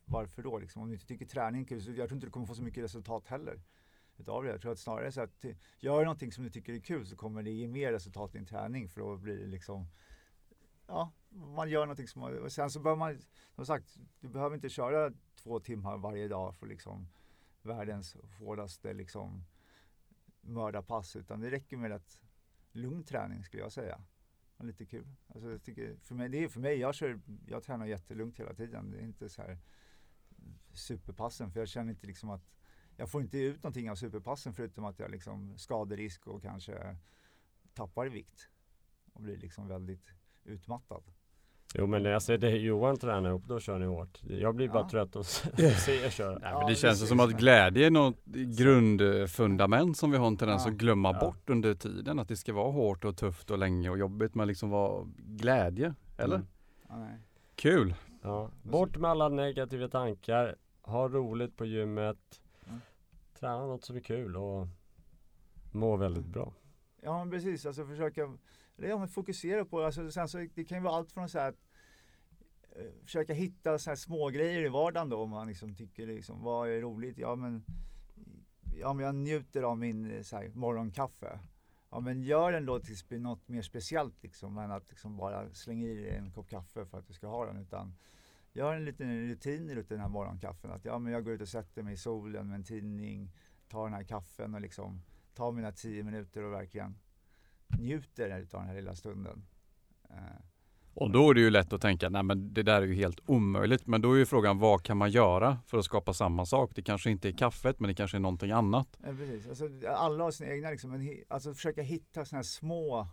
[0.06, 0.82] varför då liksom?
[0.82, 2.64] Om du inte tycker träning är kul så jag tror inte du kommer få så
[2.64, 3.62] mycket resultat heller
[4.18, 4.49] utav det.
[4.49, 5.45] Jag tror att snarare så att
[5.80, 8.38] gör du någonting som du tycker är kul så kommer det ge mer resultat i
[8.38, 9.88] din träning för då blir det liksom
[10.88, 13.22] ja, man gör någonting som man, och sen så behöver man,
[13.56, 17.08] som sagt, du behöver inte köra två timmar varje dag för liksom
[17.62, 19.45] världens hårdaste liksom
[20.41, 22.20] mördarpass utan det räcker med att
[22.72, 24.01] lugn träning skulle jag säga.
[24.58, 25.08] Och lite kul.
[25.28, 28.54] Alltså jag tycker, för mig, det är för mig, jag, kör, jag tränar jättelugnt hela
[28.54, 28.91] tiden.
[28.91, 29.58] Det är inte så här
[30.74, 32.41] superpassen för jag känner inte liksom att
[32.98, 36.98] jag får inte ut någonting av superpassen förutom att jag liksom skaderisk och kanske
[37.74, 38.50] tappar i vikt
[39.14, 40.14] och blir liksom väldigt
[40.44, 41.04] utmattad.
[41.76, 44.22] Jo men alltså det Johan tränar ihop, då kör ni hårt.
[44.24, 44.89] Jag blir bara Ja.
[44.89, 45.52] trött och se
[46.06, 46.32] er köra.
[46.39, 48.26] Nej, Ja, men det det känns ser som att glädje är något
[48.58, 50.72] grundfundament som vi har en tendens Ja.
[50.72, 51.20] att glömma Ja.
[51.20, 52.20] bort under tiden.
[52.20, 55.96] Att det ska vara hårt och tufft och länge och jobbigt men liksom vara glädje.
[56.18, 56.36] Eller?
[56.36, 56.48] Mm.
[56.89, 57.18] Ja, nej.
[57.56, 57.96] Kul!
[58.24, 58.51] Ja.
[58.63, 62.80] Bort med alla negativa tankar, ha roligt på gymmet, Mm.
[63.34, 64.67] träna något som är kul och
[65.71, 66.53] må väldigt bra.
[67.01, 68.21] Ja men precis, alltså försöka
[68.76, 71.49] ja, men fokusera på alltså, sen så, det kan ju vara allt från så här
[71.49, 71.59] att
[72.71, 76.43] eh, försöka hitta så här små grejer i vardagen då om man liksom tycker liksom,
[76.43, 77.17] vad är roligt?
[77.17, 77.65] Ja men,
[78.76, 81.39] ja, men jag njuter av min eh, så här, morgonkaffe
[81.94, 85.88] ja men gör den då till något mer speciellt liksom än att liksom bara slänga
[85.88, 87.96] i dig en kopp kaffe för att du ska ha den utan
[88.54, 90.72] gör en liten rutin i den här morgonkaffen.
[90.72, 93.32] Att ja, men jag går ut och sätter mig i solen med en tidning,
[93.68, 95.02] tar den här kaffen och liksom
[95.34, 96.96] tar mina tio minuter och verkligen
[97.80, 99.46] njuter av den här lilla stunden.
[100.10, 100.41] Eh,
[100.96, 103.20] och då är det ju lätt att tänka, nej men det där är ju helt
[103.26, 103.88] omöjligt.
[103.88, 106.72] Men då är ju frågan, vad kan man göra för att skapa samma sak?
[106.76, 108.88] Det kanske inte är kaffet, men det kanske är någonting annat.
[109.04, 109.48] Ja, precis.
[109.48, 113.08] Alltså, alla har sina egna, liksom, men, alltså försöka hitta sådana här små,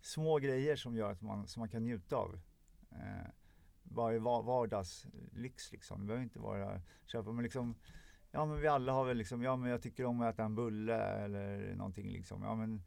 [0.00, 2.40] små grejer som gör att man, som man kan njuta av.
[2.92, 3.30] Eh,
[3.82, 6.00] bara i vardagslyx liksom.
[6.00, 7.74] Det behöver inte vara köpa, men liksom,
[8.30, 10.54] ja men vi alla har väl liksom, ja men jag tycker om att äta en
[10.54, 12.42] bulle eller någonting liksom.
[12.42, 12.82] Ja men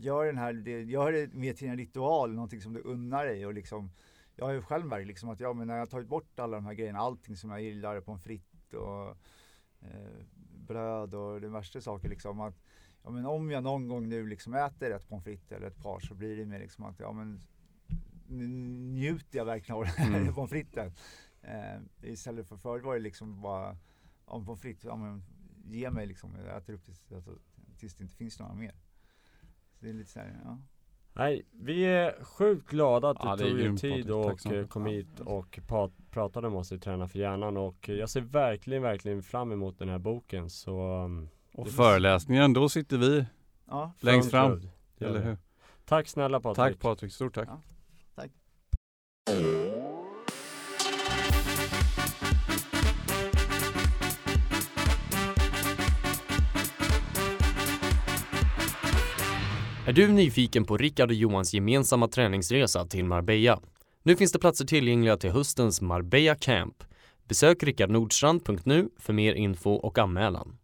[0.00, 3.46] gör den här, det, gör det mer till en ritual, någonting som du unnar dig
[3.46, 3.90] och liksom
[4.36, 6.66] jag har ju själv märkt liksom att ja, men när jag tagit bort alla de
[6.66, 9.08] här grejerna, allting som jag gillar, pommes frites och
[9.80, 10.24] eh,
[10.66, 12.62] bröd och de värsta saker liksom att
[13.02, 16.00] ja, men om jag någon gång nu liksom äter ett pommes frites eller ett par
[16.00, 17.40] så blir det mer liksom att ja men
[18.94, 20.34] njuter jag verkligen av den här mm.
[20.34, 20.92] pommes fritesen.
[21.42, 23.76] Eh, istället för förut var det liksom bara
[24.24, 25.24] om pommes frites, ja, men,
[25.64, 27.38] ge mig liksom, jag äter upp tills, alltså,
[27.78, 28.74] tills det inte finns några mer.
[29.82, 30.58] Det är lite så här, ja.
[31.12, 35.20] Nej, vi är sjukt glada att du ja, tog dig tid och eh, kom hit
[35.20, 35.60] och
[36.10, 39.88] pratade med oss i Träna för hjärnan och jag ser verkligen, verkligen fram emot den
[39.88, 43.26] här boken så um, Och föreläsningen, då sitter vi
[43.68, 44.60] ja, längst fram,
[44.98, 45.38] eller hur?
[45.84, 46.56] Tack snälla Patrik.
[46.56, 47.48] Tack Patrik, stort tack.
[47.48, 47.60] Ja,
[48.14, 48.30] Tack
[59.92, 63.60] Är du nyfiken på Rickard och Johans gemensamma träningsresa till Marbella?
[64.02, 66.84] Nu finns det platser tillgängliga till höstens Marbella Camp.
[67.28, 70.56] Besök rickardnordstrand.nu för mer info och anmälan.